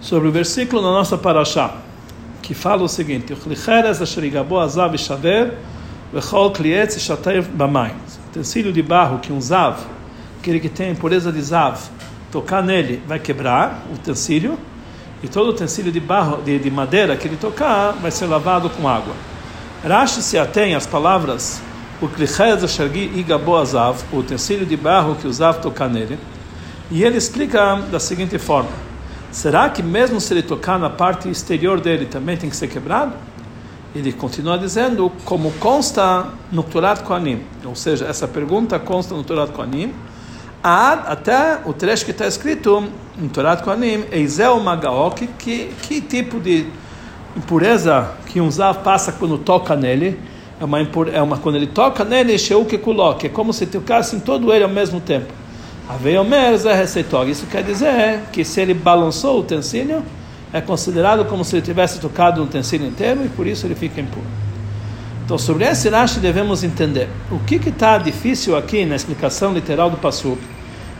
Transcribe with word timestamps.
sobre 0.00 0.28
o 0.28 0.32
versículo 0.32 0.82
na 0.82 0.90
nossa 0.90 1.18
paraxá, 1.18 1.76
que 2.42 2.54
fala 2.54 2.82
o 2.82 2.88
seguinte: 2.88 3.32
Utensílio 8.30 8.72
de 8.72 8.82
barro 8.82 9.18
que 9.18 9.32
um 9.32 9.40
zav, 9.40 9.78
aquele 10.40 10.58
que 10.58 10.68
tem 10.68 10.90
impureza 10.90 11.30
de 11.30 11.40
zav, 11.40 11.78
tocar 12.32 12.62
nele 12.62 13.02
vai 13.06 13.18
quebrar 13.18 13.84
o 13.90 13.94
utensílio, 13.94 14.58
e 15.22 15.28
todo 15.28 15.50
utensílio 15.50 15.92
de 15.92 16.00
barro, 16.00 16.42
de, 16.42 16.58
de 16.58 16.70
madeira 16.70 17.16
que 17.16 17.28
ele 17.28 17.36
tocar, 17.36 17.92
vai 17.92 18.10
ser 18.10 18.26
lavado 18.26 18.70
com 18.70 18.88
água. 18.88 19.14
Rashi 19.86 20.22
se 20.22 20.38
atém 20.38 20.74
às 20.74 20.86
palavras 20.86 21.60
o 22.00 22.08
azav, 23.56 24.02
o 24.10 24.16
utensílio 24.16 24.64
de 24.64 24.76
barro 24.76 25.16
que 25.16 25.26
o 25.26 25.32
zav 25.32 25.60
tocar 25.60 25.88
nele, 25.88 26.18
e 26.90 27.04
ele 27.04 27.18
explica 27.18 27.76
da 27.90 28.00
seguinte 28.00 28.38
forma: 28.38 28.89
será 29.30 29.68
que 29.68 29.82
mesmo 29.82 30.20
se 30.20 30.32
ele 30.32 30.42
tocar 30.42 30.78
na 30.78 30.90
parte 30.90 31.28
exterior 31.28 31.80
dele 31.80 32.06
também 32.06 32.36
tem 32.36 32.50
que 32.50 32.56
ser 32.56 32.68
quebrado? 32.68 33.12
Ele 33.94 34.12
continua 34.12 34.56
dizendo 34.58 35.10
como 35.24 35.50
consta 35.52 36.28
no 36.52 36.62
Torat 36.62 37.02
Koanim, 37.02 37.42
ou 37.64 37.74
seja, 37.74 38.06
essa 38.06 38.28
pergunta 38.28 38.78
consta 38.78 39.14
no 39.14 39.24
Torat 39.24 39.50
Koanim, 39.50 39.92
até 40.62 41.58
o 41.64 41.72
trecho 41.72 42.04
que 42.04 42.10
está 42.10 42.26
escrito 42.26 42.84
no 43.18 43.28
Torat 43.28 43.62
Koanim, 43.62 44.04
Eisel 44.12 44.60
Magaok, 44.60 45.26
que, 45.38 45.72
que 45.82 46.00
tipo 46.00 46.38
de 46.38 46.66
impureza 47.36 48.12
que 48.26 48.40
um 48.40 48.50
zav 48.50 48.78
passa 48.82 49.12
quando 49.12 49.38
toca 49.38 49.74
nele? 49.74 50.18
É 50.60 50.64
uma, 50.64 50.78
é 51.12 51.22
uma 51.22 51.38
quando 51.38 51.56
ele 51.56 51.66
toca 51.66 52.04
nele, 52.04 52.38
Sheu 52.38 52.64
que 52.66 52.76
coloque, 52.76 53.26
é 53.26 53.30
como 53.30 53.52
se 53.52 53.66
tocasse 53.66 54.14
em 54.14 54.20
todo 54.20 54.52
ele 54.52 54.62
ao 54.62 54.70
mesmo 54.70 55.00
tempo. 55.00 55.39
Aveiomer 55.94 56.56
receitor. 56.76 57.28
Isso 57.28 57.46
quer 57.46 57.64
dizer 57.64 58.20
que 58.32 58.44
se 58.44 58.60
ele 58.60 58.72
balançou 58.72 59.36
o 59.36 59.40
utensílio, 59.40 60.04
é 60.52 60.60
considerado 60.60 61.24
como 61.24 61.44
se 61.44 61.56
ele 61.56 61.62
tivesse 61.62 61.98
tocado 61.98 62.40
o 62.40 62.44
utensílio 62.44 62.86
inteiro 62.86 63.24
e 63.24 63.28
por 63.28 63.46
isso 63.46 63.66
ele 63.66 63.74
fica 63.74 64.00
impuro. 64.00 64.26
Então, 65.24 65.36
sobre 65.36 65.64
esse 65.64 65.88
Rashi 65.88 66.20
devemos 66.20 66.62
entender 66.62 67.08
o 67.30 67.38
que 67.40 67.56
está 67.68 67.98
difícil 67.98 68.56
aqui 68.56 68.84
na 68.84 68.94
explicação 68.94 69.52
literal 69.52 69.90
do 69.90 69.96
Passuk. 69.96 70.38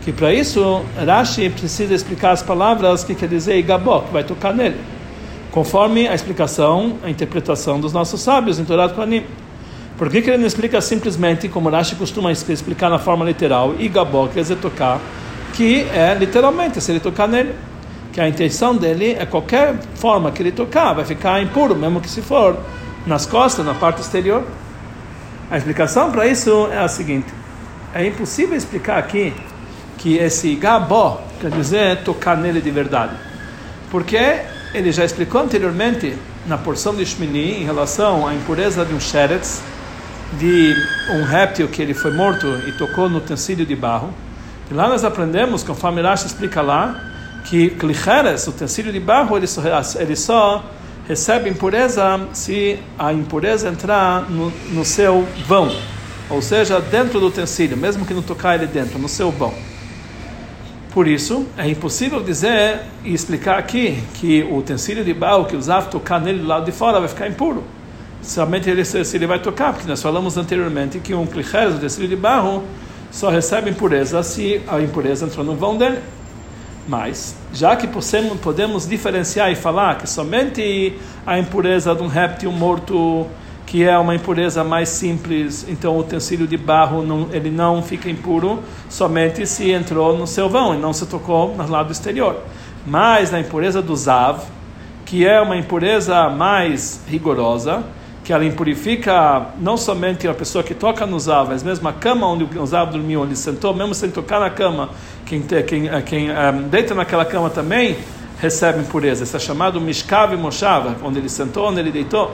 Que 0.02 0.12
para 0.12 0.32
isso, 0.32 0.82
Rashi 1.04 1.50
precisa 1.50 1.94
explicar 1.94 2.32
as 2.32 2.42
palavras 2.42 3.04
que 3.04 3.14
quer 3.14 3.28
dizer 3.28 3.56
Igabó, 3.58 4.00
que 4.00 4.12
vai 4.12 4.24
tocar 4.24 4.52
nele, 4.52 4.76
conforme 5.50 6.08
a 6.08 6.14
explicação, 6.14 6.96
a 7.04 7.10
interpretação 7.10 7.80
dos 7.80 7.92
nossos 7.92 8.20
sábios 8.20 8.58
em 8.58 8.64
Torá 8.64 8.88
Kohanim. 8.88 9.24
Por 10.00 10.08
que, 10.08 10.22
que 10.22 10.30
ele 10.30 10.38
não 10.38 10.46
explica 10.46 10.80
simplesmente, 10.80 11.46
como 11.46 11.68
Rashi 11.68 11.94
costuma 11.94 12.32
explicar 12.32 12.88
na 12.88 12.98
forma 12.98 13.22
literal, 13.22 13.74
Igabó, 13.78 14.28
quer 14.28 14.40
dizer 14.40 14.56
tocar, 14.56 14.98
que 15.52 15.82
é 15.92 16.16
literalmente, 16.18 16.80
se 16.80 16.90
ele 16.90 17.00
tocar 17.00 17.28
nele, 17.28 17.54
que 18.10 18.18
a 18.18 18.26
intenção 18.26 18.74
dele 18.74 19.12
é 19.12 19.26
qualquer 19.26 19.78
forma 19.96 20.30
que 20.30 20.42
ele 20.42 20.52
tocar, 20.52 20.94
vai 20.94 21.04
ficar 21.04 21.42
impuro, 21.42 21.76
mesmo 21.76 22.00
que 22.00 22.08
se 22.08 22.22
for 22.22 22.58
nas 23.06 23.26
costas, 23.26 23.62
na 23.62 23.74
parte 23.74 24.00
exterior. 24.00 24.42
A 25.50 25.58
explicação 25.58 26.10
para 26.10 26.26
isso 26.26 26.70
é 26.72 26.78
a 26.78 26.88
seguinte: 26.88 27.28
é 27.94 28.06
impossível 28.06 28.56
explicar 28.56 28.96
aqui 28.96 29.34
que 29.98 30.16
esse 30.16 30.54
gabó 30.54 31.20
quer 31.42 31.50
dizer 31.50 32.04
tocar 32.04 32.38
nele 32.38 32.62
de 32.62 32.70
verdade, 32.70 33.14
porque 33.90 34.16
ele 34.72 34.92
já 34.92 35.04
explicou 35.04 35.42
anteriormente 35.42 36.16
na 36.46 36.56
porção 36.56 36.94
de 36.94 37.04
Shmini 37.04 37.60
em 37.60 37.64
relação 37.66 38.26
à 38.26 38.32
impureza 38.32 38.82
de 38.82 38.94
um 38.94 38.98
sheretz, 38.98 39.60
de 40.38 40.76
um 41.10 41.24
réptil 41.24 41.68
que 41.68 41.82
ele 41.82 41.94
foi 41.94 42.12
morto 42.12 42.46
e 42.66 42.72
tocou 42.72 43.08
no 43.08 43.18
utensílio 43.18 43.66
de 43.66 43.74
barro. 43.74 44.12
E 44.70 44.74
lá 44.74 44.88
nós 44.88 45.04
aprendemos, 45.04 45.62
conforme 45.62 46.00
Rashi 46.00 46.26
explica 46.26 46.62
lá, 46.62 47.00
que 47.44 47.70
klicheres, 47.70 48.46
o 48.46 48.50
utensílio 48.50 48.92
de 48.92 49.00
barro, 49.00 49.36
só, 49.46 49.62
ele 49.98 50.14
só 50.14 50.64
recebe 51.08 51.50
impureza 51.50 52.20
se 52.32 52.78
a 52.98 53.12
impureza 53.12 53.68
entrar 53.68 54.30
no, 54.30 54.50
no 54.70 54.84
seu 54.84 55.26
vão, 55.46 55.74
ou 56.28 56.40
seja, 56.40 56.80
dentro 56.80 57.18
do 57.18 57.26
utensílio, 57.26 57.76
mesmo 57.76 58.06
que 58.06 58.14
não 58.14 58.22
tocar 58.22 58.54
ele 58.54 58.66
dentro, 58.66 58.98
no 58.98 59.08
seu 59.08 59.32
vão. 59.32 59.52
Por 60.92 61.08
isso, 61.08 61.46
é 61.56 61.68
impossível 61.68 62.22
dizer 62.22 62.80
e 63.04 63.12
explicar 63.14 63.58
aqui 63.58 64.02
que 64.14 64.42
o 64.44 64.58
utensílio 64.58 65.04
de 65.04 65.14
barro 65.14 65.46
que 65.46 65.56
usava 65.56 65.86
tocar 65.86 66.20
nele 66.20 66.40
do 66.40 66.46
lado 66.46 66.64
de 66.64 66.72
fora 66.72 67.00
vai 67.00 67.08
ficar 67.08 67.28
impuro 67.28 67.64
somente 68.22 68.68
ele, 68.68 68.84
se 68.84 69.16
ele 69.16 69.26
vai 69.26 69.38
tocar, 69.38 69.72
porque 69.72 69.88
nós 69.88 70.02
falamos 70.02 70.36
anteriormente 70.36 70.98
que 70.98 71.14
um 71.14 71.26
clichés, 71.26 71.74
o 71.74 71.78
tecido 71.78 72.08
de 72.08 72.16
barro, 72.16 72.62
só 73.10 73.28
recebe 73.28 73.70
impureza 73.70 74.22
se 74.22 74.60
a 74.68 74.80
impureza 74.80 75.26
entrou 75.26 75.44
no 75.44 75.54
vão 75.54 75.76
dele. 75.76 75.98
Mas, 76.86 77.36
já 77.52 77.76
que 77.76 77.86
podemos 77.86 78.88
diferenciar 78.88 79.50
e 79.50 79.54
falar 79.54 79.98
que 79.98 80.08
somente 80.08 80.94
a 81.26 81.38
impureza 81.38 81.94
de 81.94 82.02
um 82.02 82.06
réptil 82.06 82.50
morto, 82.50 83.26
que 83.66 83.84
é 83.84 83.96
uma 83.96 84.14
impureza 84.14 84.64
mais 84.64 84.88
simples, 84.88 85.64
então 85.68 85.96
o 85.96 86.00
utensílio 86.00 86.46
de 86.46 86.56
barro 86.56 87.02
não, 87.02 87.28
ele 87.32 87.50
não 87.50 87.82
fica 87.82 88.10
impuro 88.10 88.60
somente 88.88 89.46
se 89.46 89.70
entrou 89.70 90.16
no 90.18 90.26
seu 90.26 90.48
vão 90.48 90.74
e 90.74 90.78
não 90.78 90.92
se 90.92 91.06
tocou 91.06 91.54
no 91.54 91.70
lado 91.70 91.92
exterior. 91.92 92.42
Mas 92.84 93.30
na 93.30 93.38
impureza 93.38 93.80
do 93.80 93.94
zav, 93.94 94.40
que 95.04 95.24
é 95.24 95.40
uma 95.40 95.56
impureza 95.56 96.28
mais 96.30 97.02
rigorosa, 97.06 97.84
que 98.30 98.34
ela 98.34 98.44
impurifica 98.44 99.48
não 99.60 99.76
somente 99.76 100.28
a 100.28 100.32
pessoa 100.32 100.62
que 100.62 100.72
toca 100.72 101.04
no 101.04 101.18
Zav, 101.18 101.48
mas 101.50 101.64
mesmo 101.64 101.88
a 101.88 101.92
cama 101.92 102.28
onde 102.28 102.44
o 102.56 102.64
Zav 102.64 102.92
dormiu, 102.92 103.22
onde 103.22 103.30
ele 103.30 103.36
sentou, 103.36 103.74
mesmo 103.74 103.92
sem 103.92 104.08
tocar 104.08 104.38
na 104.38 104.48
cama, 104.48 104.90
quem, 105.26 105.42
quem, 105.42 105.88
eh, 105.88 106.00
quem 106.02 106.30
um, 106.30 106.32
eh, 106.32 106.52
deita 106.70 106.94
naquela 106.94 107.24
cama 107.24 107.50
também 107.50 107.96
recebe 108.38 108.82
impureza. 108.82 109.24
Isso 109.24 109.36
é 109.36 109.40
chamado 109.40 109.80
Mishkav 109.80 110.32
e 110.32 110.36
Moshava, 110.36 110.94
onde 111.02 111.18
ele 111.18 111.28
sentou, 111.28 111.70
onde 111.70 111.80
ele 111.80 111.90
deitou. 111.90 112.30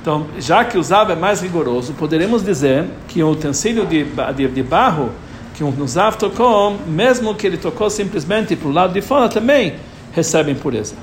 Então, 0.00 0.26
já 0.40 0.64
que 0.64 0.76
o 0.76 0.82
Zav 0.82 1.12
é 1.12 1.14
mais 1.14 1.40
rigoroso, 1.40 1.92
poderemos 1.92 2.44
dizer 2.44 2.86
que 3.06 3.22
o 3.22 3.30
utensílio 3.30 3.86
de, 3.86 4.04
de, 4.34 4.48
de 4.48 4.62
barro 4.64 5.12
que 5.54 5.62
um 5.62 5.86
Zav 5.86 6.16
tocou, 6.16 6.76
mesmo 6.84 7.32
que 7.36 7.46
ele 7.46 7.58
tocou 7.58 7.88
simplesmente 7.88 8.56
para 8.56 8.68
o 8.68 8.72
lado 8.72 8.92
de 8.92 9.00
fora, 9.00 9.28
também 9.28 9.74
recebe 10.12 10.50
impureza. 10.50 10.96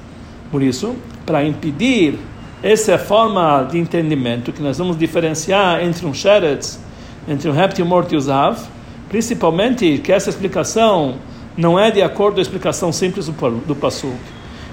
Por 0.51 0.61
isso, 0.61 0.93
para 1.25 1.45
impedir 1.45 2.19
essa 2.61 2.91
é 2.91 2.95
a 2.95 2.99
forma 2.99 3.65
de 3.71 3.79
entendimento 3.79 4.51
que 4.51 4.61
nós 4.61 4.77
vamos 4.77 4.97
diferenciar 4.97 5.81
entre 5.81 6.05
um 6.05 6.13
sheretz, 6.13 6.77
entre 7.25 7.49
um 7.49 7.53
réptil 7.53 7.85
morto 7.85 8.13
e 8.13 8.17
o 8.17 8.19
zav, 8.19 8.59
principalmente 9.07 9.99
que 9.99 10.11
essa 10.11 10.29
explicação 10.29 11.15
não 11.55 11.79
é 11.79 11.89
de 11.89 12.01
acordo 12.01 12.35
com 12.35 12.39
a 12.39 12.41
explicação 12.41 12.91
simples 12.91 13.27
do, 13.27 13.75
Passuk. 13.75 14.15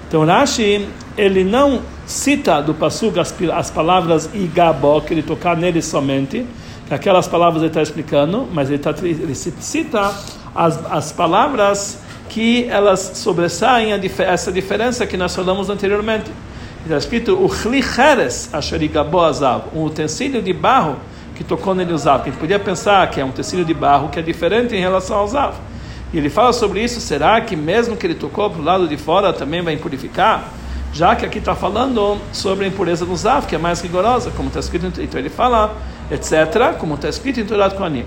Então 0.07 0.25
Rashi, 0.25 0.87
ele 1.17 1.45
não 1.45 1.81
cita 2.05 2.61
do 2.61 2.73
Passuk 2.73 3.19
as, 3.19 3.33
as 3.53 3.71
palavras 3.71 4.29
igabó, 4.33 4.99
que 4.99 5.13
ele 5.13 5.23
tocar 5.23 5.55
nele 5.55 5.81
somente, 5.81 6.45
que 6.87 6.93
aquelas 6.93 7.27
palavras 7.27 7.61
ele 7.61 7.69
está 7.69 7.81
explicando, 7.81 8.47
mas 8.51 8.69
ele, 8.69 8.79
tá, 8.79 8.93
ele 9.01 9.33
cita 9.35 10.13
as, 10.53 10.91
as 10.91 11.11
palavras 11.13 12.01
que 12.27 12.65
elas 12.65 12.99
sobressaem 13.15 13.93
a, 13.93 13.99
essa 14.23 14.51
diferença 14.51 15.07
que 15.07 15.15
nós 15.15 15.33
falamos 15.33 15.69
anteriormente 15.69 16.29
está 16.87 16.97
escrito 16.97 17.43
o 17.43 17.49
chlicheres 17.49 18.53
asherigaboazav, 18.53 19.65
um 19.73 19.83
utensílio 19.83 20.41
de 20.41 20.53
barro 20.53 20.97
que 21.35 21.43
tocou 21.43 21.75
nele 21.75 21.93
o 21.93 21.97
zav. 21.97 22.21
A 22.21 22.25
gente 22.25 22.37
podia 22.37 22.59
pensar 22.59 23.09
que 23.09 23.21
é 23.21 23.25
um 23.25 23.29
utensílio 23.29 23.63
de 23.63 23.73
barro 23.73 24.09
que 24.09 24.19
é 24.19 24.21
diferente 24.21 24.75
em 24.75 24.79
relação 24.79 25.17
ao 25.17 25.27
zav. 25.27 25.55
E 26.11 26.17
ele 26.17 26.29
fala 26.29 26.51
sobre 26.51 26.83
isso, 26.83 26.99
será 26.99 27.39
que 27.41 27.55
mesmo 27.55 27.95
que 27.95 28.07
ele 28.07 28.15
tocou 28.15 28.49
para 28.49 28.61
o 28.61 28.63
lado 28.63 28.87
de 28.87 28.97
fora 28.97 29.31
também 29.31 29.61
vai 29.61 29.73
impurificar? 29.73 30.45
Já 30.93 31.15
que 31.15 31.25
aqui 31.25 31.37
está 31.37 31.53
falando 31.53 32.17
sobre 32.33 32.65
a 32.65 32.67
impureza 32.67 33.05
do 33.05 33.15
zav, 33.15 33.45
que 33.45 33.55
é 33.55 33.57
mais 33.57 33.81
rigorosa, 33.81 34.31
como 34.31 34.47
está 34.47 34.59
escrito, 34.59 34.87
então 34.99 35.19
ele 35.19 35.29
fala, 35.29 35.75
etc., 36.09 36.75
como 36.79 36.95
está 36.95 37.09
escrito 37.09 37.39
em 37.39 37.45
Torah 37.45 37.69
Kohanim. 37.69 38.05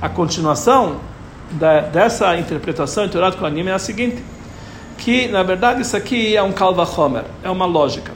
A 0.00 0.08
continuação 0.08 1.00
da, 1.50 1.80
dessa 1.80 2.36
interpretação 2.36 3.04
em 3.04 3.08
Torah 3.08 3.32
Kohanim 3.32 3.66
é 3.66 3.72
a 3.72 3.78
seguinte, 3.78 4.22
que 5.04 5.28
na 5.28 5.42
verdade 5.42 5.82
isso 5.82 5.94
aqui 5.94 6.34
é 6.34 6.42
um 6.42 6.50
kalva 6.50 6.88
homer, 6.96 7.24
é 7.42 7.50
uma 7.50 7.66
lógica. 7.66 8.10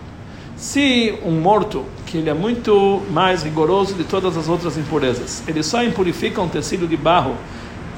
Se 0.57 1.15
um 1.23 1.33
morto, 1.33 1.85
que 2.07 2.17
ele 2.17 2.31
é 2.31 2.35
muito 2.35 3.03
mais 3.11 3.43
rigoroso 3.43 3.93
de 3.93 4.05
todas 4.05 4.39
as 4.39 4.49
outras 4.49 4.79
impurezas, 4.79 5.43
ele 5.47 5.63
só 5.63 5.85
impurifica 5.85 6.41
um 6.41 6.49
tecido 6.49 6.89
de 6.89 6.97
barro, 6.97 7.35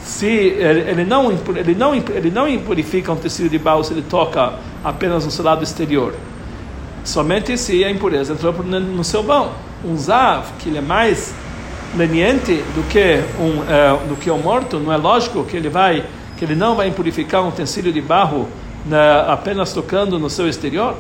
se 0.03 0.27
ele 0.27 1.05
não, 1.05 1.31
ele 1.31 1.75
não, 1.77 1.95
ele 1.95 2.31
não 2.33 2.49
impurifica 2.49 3.13
um 3.13 3.17
tecido 3.17 3.49
de 3.49 3.59
barro 3.61 3.85
se 3.85 3.93
ele 3.93 4.03
toca 4.03 4.55
apenas 4.83 5.25
no 5.25 5.31
seu 5.31 5.45
lado 5.45 5.63
exterior, 5.63 6.13
somente 7.05 7.57
se 7.57 7.85
a 7.85 7.91
impureza 7.91 8.33
entrou 8.33 8.53
no 8.53 9.05
seu 9.05 9.23
vão. 9.23 9.53
Um 9.85 9.97
zav, 9.97 10.49
que 10.59 10.69
ele 10.69 10.79
é 10.79 10.83
mais 10.83 11.33
leniente 11.97 12.55
do 12.75 12.83
que 12.89 13.21
um, 13.39 13.61
uh, 13.61 14.09
do 14.09 14.17
que 14.17 14.31
um 14.33 14.39
morto, 14.39 14.81
não 14.81 14.93
é 14.93 14.97
lógico 14.97 15.45
que 15.45 15.57
ele 15.57 15.69
vai 15.69 16.05
que 16.37 16.45
ele 16.47 16.55
não 16.55 16.75
vai 16.75 16.89
impurificar 16.89 17.45
um 17.45 17.49
utensílio 17.49 17.93
de 17.93 18.01
barro 18.01 18.49
na, 18.87 19.33
apenas 19.33 19.73
tocando 19.73 20.19
no 20.19 20.31
seu 20.31 20.49
exterior? 20.49 20.97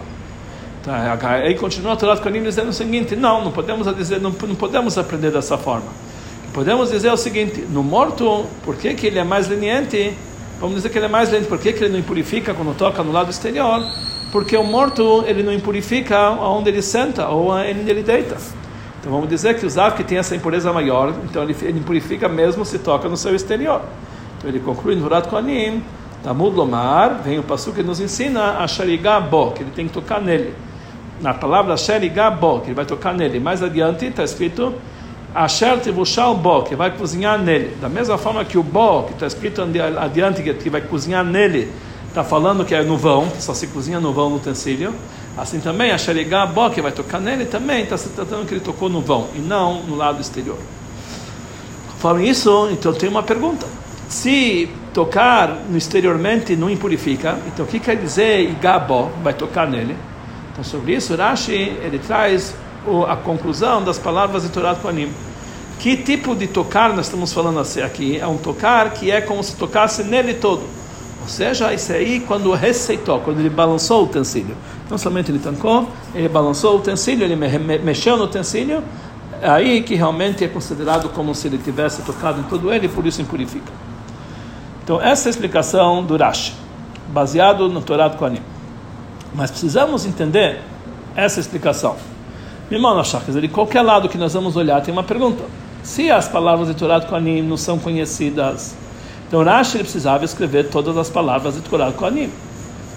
Tá, 0.83 1.19
aí 1.23 1.55
continua 1.55 1.93
a 1.93 1.97
Torá 1.97 2.17
Kohanim 2.17 2.43
dizendo 2.43 2.71
o 2.71 2.73
seguinte: 2.73 3.15
não, 3.15 3.45
não 3.45 3.53
podemos 3.53 3.95
dizer, 3.95 4.21
não, 4.21 4.31
não 4.31 4.55
podemos 4.55 4.97
aprender 4.97 5.31
dessa 5.31 5.59
forma. 5.59 5.89
Podemos 6.53 6.91
dizer 6.91 7.13
o 7.13 7.17
seguinte: 7.17 7.67
no 7.71 7.83
morto, 7.83 8.47
por 8.65 8.77
que, 8.77 8.95
que 8.95 9.07
ele 9.07 9.19
é 9.19 9.25
mais 9.25 9.49
leniente? 9.49 10.17
Vamos 10.59 10.77
dizer 10.77 10.91
que 10.91 10.99
ele 10.99 11.07
é 11.07 11.09
mais 11.09 11.31
lento, 11.31 11.49
por 11.49 11.59
que, 11.59 11.73
que 11.73 11.85
ele 11.85 11.93
não 11.93 11.99
impurifica 11.99 12.53
quando 12.53 12.77
toca 12.77 13.03
no 13.03 13.13
lado 13.13 13.31
exterior? 13.31 13.83
porque 14.31 14.57
o 14.57 14.65
morto 14.65 15.25
ele 15.27 15.43
não 15.43 15.53
impurifica 15.53 16.31
onde 16.31 16.71
ele 16.71 16.83
senta 16.83 17.29
ou 17.29 17.51
onde 17.51 17.91
ele 17.91 18.03
deita. 18.03 18.37
Então 18.99 19.13
vamos 19.13 19.29
dizer 19.29 19.59
que 19.59 19.67
o 19.67 19.71
Zav 19.71 19.97
que 19.97 20.05
tem 20.05 20.19
essa 20.19 20.37
impureza 20.37 20.73
maior, 20.73 21.15
então 21.25 21.43
ele, 21.43 21.57
ele 21.63 21.79
impurifica 21.79 22.29
mesmo 22.29 22.65
se 22.65 22.79
toca 22.79 23.09
no 23.09 23.17
seu 23.17 23.35
exterior. 23.35 23.83
Então 24.39 24.49
ele 24.49 24.61
conclui 24.61 24.95
no 24.95 25.05
Hurat 25.05 25.27
Kohanim, 25.29 25.83
Tamud 26.23 26.55
Lomar, 26.55 27.23
vem 27.25 27.39
o 27.39 27.43
passo 27.43 27.73
que 27.73 27.83
nos 27.83 28.01
ensina 28.01 28.59
a 28.59 28.69
Sharigabo, 28.69 29.53
que 29.53 29.63
ele 29.63 29.71
tem 29.71 29.87
que 29.87 29.93
tocar 29.93 30.21
nele. 30.21 30.55
Na 31.21 31.33
palavra 31.33 31.77
Sharigabo, 31.77 32.61
que 32.61 32.69
ele 32.69 32.75
vai 32.75 32.85
tocar 32.85 33.15
nele. 33.15 33.41
Mais 33.41 33.63
adiante 33.63 34.07
está 34.07 34.23
escrito 34.23 34.75
Asher 35.35 35.79
Tivushal 35.81 36.35
Bo, 36.35 36.63
que 36.63 36.75
vai 36.75 36.91
cozinhar 36.91 37.39
nele. 37.39 37.77
Da 37.81 37.89
mesma 37.89 38.19
forma 38.19 38.45
que 38.45 38.59
o 38.59 38.63
Bo, 38.63 39.05
que 39.05 39.13
está 39.13 39.27
escrito 39.27 39.63
adiante, 39.99 40.43
que 40.43 40.71
vai 40.71 40.81
cozinhar 40.81 41.25
nele, 41.25 41.73
está 42.09 42.25
falando 42.25 42.65
que 42.65 42.75
é 42.75 42.83
no 42.83 42.97
vão, 42.97 43.29
que 43.29 43.43
só 43.43 43.55
se 43.55 43.69
cozinha 43.69 44.01
no 44.01 44.13
vão 44.13 44.31
no 44.31 44.37
utensílio. 44.37 44.95
Assim 45.39 45.61
também, 45.61 45.93
a 45.93 45.97
Sharigabo, 45.97 46.71
que 46.71 46.83
vai 46.83 46.93
tocar 46.93 47.21
nele, 47.21 47.47
também 47.47 47.85
está 47.85 47.97
se 47.97 48.09
tratando 48.11 48.47
que 48.47 48.53
ele 48.53 48.61
tocou 48.61 48.89
no 48.89 49.01
vão, 49.01 49.29
e 49.35 49.39
não 49.39 49.83
no 49.85 49.95
lado 49.95 50.21
exterior. 50.21 50.59
Falando 51.99 52.25
isso, 52.25 52.69
então 52.73 52.93
tem 52.93 53.09
uma 53.09 53.23
pergunta. 53.23 53.67
Se 54.09 54.69
tocar 54.93 55.57
exteriormente 55.75 56.57
não 56.57 56.69
impurifica, 56.69 57.39
então 57.47 57.65
o 57.65 57.69
que 57.69 57.79
quer 57.79 57.97
dizer 57.97 58.41
igabo, 58.41 59.11
vai 59.23 59.33
tocar 59.33 59.69
nele? 59.69 59.97
Então 60.53 60.65
sobre 60.65 60.95
isso 60.95 61.15
Rashi 61.15 61.53
ele 61.53 61.99
traz 61.99 62.55
a 63.09 63.17
conclusão 63.17 63.83
das 63.83 63.99
palavras 63.99 64.43
de 64.43 64.49
Torah 64.49 64.75
Kohanim. 64.75 65.11
Que 65.79 65.97
tipo 65.97 66.35
de 66.35 66.47
tocar 66.47 66.95
nós 66.95 67.07
estamos 67.07 67.33
falando 67.33 67.59
assim 67.59 67.81
aqui? 67.81 68.19
É 68.19 68.27
um 68.27 68.37
tocar 68.37 68.91
que 68.91 69.11
é 69.11 69.21
como 69.21 69.43
se 69.43 69.57
tocasse 69.57 70.03
nele 70.03 70.35
todo. 70.35 70.63
Ou 71.23 71.29
seja, 71.29 71.73
isso 71.73 71.93
aí 71.93 72.21
quando 72.21 72.53
receitou, 72.53 73.21
quando 73.21 73.41
ele 73.41 73.51
balançou 73.51 74.03
o 74.03 74.05
utensílio. 74.05 74.57
Não 74.91 74.99
somente 74.99 75.31
ele 75.31 75.39
tancou, 75.39 75.89
ele 76.15 76.29
balançou 76.29 76.75
o 76.75 76.79
utensílio, 76.79 77.25
ele 77.25 77.37
mexeu 77.37 78.17
no 78.17 78.25
utensílio, 78.25 78.83
aí 79.43 79.83
que 79.83 79.95
realmente 79.95 80.45
é 80.45 80.49
considerado 80.49 81.09
como 81.11 81.35
se 81.35 81.47
ele 81.47 81.59
tivesse 81.59 82.03
tocado 82.03 82.41
em 82.41 82.45
todo 82.45 82.73
ele, 82.73 82.89
por 82.89 83.07
isso 83.07 83.23
impurifica. 83.23 83.90
Então, 84.83 85.01
essa 85.01 85.29
é 85.29 85.29
a 85.29 85.31
explicação 85.31 86.03
do 86.03 86.17
Rashi, 86.17 86.55
baseado 87.09 87.69
no 87.69 87.81
Torá 87.81 88.09
do 88.09 88.17
Kohanim. 88.17 88.43
Mas 89.35 89.51
precisamos 89.51 90.05
entender 90.05 90.61
essa 91.15 91.41
explicação. 91.41 91.97
Irmão 92.71 92.95
Nashachas, 92.97 93.35
de 93.35 93.49
qualquer 93.49 93.83
lado 93.83 94.09
que 94.09 94.17
nós 94.17 94.33
vamos 94.33 94.57
olhar, 94.57 94.81
tem 94.81 94.93
uma 94.93 95.03
pergunta. 95.03 95.43
Se 95.83 96.11
as 96.11 96.29
palavras 96.29 96.69
de 96.69 96.75
Torá 96.75 96.99
do 96.99 97.07
Kohanim 97.07 97.43
não 97.43 97.57
são 97.57 97.79
conhecidas, 97.79 98.75
então 99.27 99.43
Rashi 99.43 99.79
precisava 99.79 100.25
escrever 100.25 100.69
todas 100.69 100.97
as 100.97 101.09
palavras 101.09 101.55
de 101.55 101.61
Torá 101.61 101.87
do 101.87 101.95
Kohanim. 101.95 102.31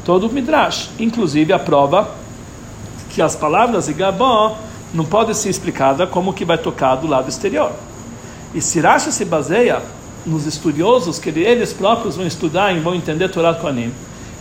Todo 0.05 0.27
o 0.27 0.33
Midrash, 0.33 0.89
inclusive 0.99 1.53
a 1.53 1.59
prova 1.59 2.09
que 3.09 3.21
as 3.21 3.35
palavras 3.35 3.85
de 3.85 3.93
Gabó 3.93 4.57
não 4.93 5.05
podem 5.05 5.33
ser 5.33 5.49
explicadas 5.49 6.09
como 6.09 6.33
que 6.33 6.43
vai 6.43 6.57
tocar 6.57 6.95
do 6.95 7.07
lado 7.07 7.29
exterior. 7.29 7.71
E 8.53 8.61
se 8.61 8.79
Rashi 8.79 9.11
se 9.11 9.25
baseia 9.25 9.81
nos 10.25 10.45
estudiosos 10.45 11.19
que 11.19 11.29
eles 11.29 11.73
próprios 11.73 12.15
vão 12.15 12.25
estudar 12.25 12.75
e 12.75 12.79
vão 12.79 12.95
entender 12.95 13.29
Torá 13.29 13.53
Kohanim. 13.53 13.91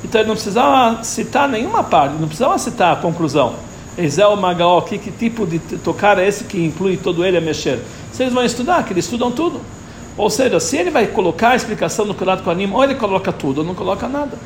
Então 0.04 0.20
ele 0.20 0.28
não 0.28 0.34
precisava 0.34 1.02
citar 1.04 1.48
nenhuma 1.48 1.84
parte, 1.84 2.16
não 2.18 2.26
precisava 2.26 2.58
citar 2.58 2.92
a 2.92 2.96
conclusão. 2.96 3.54
Ezel 3.96 4.36
Magaó, 4.36 4.80
que, 4.80 4.98
que 4.98 5.10
tipo 5.10 5.46
de 5.46 5.58
tocar 5.58 6.18
é 6.18 6.26
esse 6.26 6.44
que 6.44 6.64
inclui 6.64 6.96
todo 6.96 7.24
ele 7.24 7.36
a 7.36 7.40
mexer? 7.40 7.78
Eles 8.18 8.32
vão 8.32 8.44
estudar, 8.44 8.84
que 8.84 8.92
eles 8.92 9.04
estudam 9.04 9.30
tudo. 9.32 9.60
Ou 10.16 10.30
seja, 10.30 10.60
se 10.60 10.76
ele 10.76 10.90
vai 10.90 11.06
colocar 11.06 11.50
a 11.50 11.56
explicação 11.56 12.04
no 12.04 12.14
Torá 12.14 12.36
Kohanim, 12.36 12.70
ou 12.72 12.84
ele 12.84 12.94
coloca 12.94 13.32
tudo, 13.32 13.58
ou 13.58 13.64
não 13.64 13.74
coloca 13.74 14.06
nada. 14.06 14.38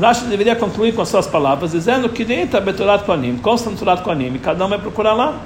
Rashi 0.00 0.24
deveria 0.24 0.56
concluir 0.56 0.94
com 0.94 1.02
as 1.02 1.08
suas 1.08 1.26
palavras, 1.26 1.72
dizendo 1.72 2.08
que 2.08 2.24
dentro 2.24 2.60
da 2.60 2.72
Torá 2.72 2.98
Kohanim, 2.98 3.36
consta 3.38 3.68
no 3.68 3.76
Torá 3.76 3.96
Kohanim, 3.96 4.38
cada 4.38 4.64
um 4.64 4.68
vai 4.68 4.78
procurar 4.78 5.12
lá. 5.12 5.40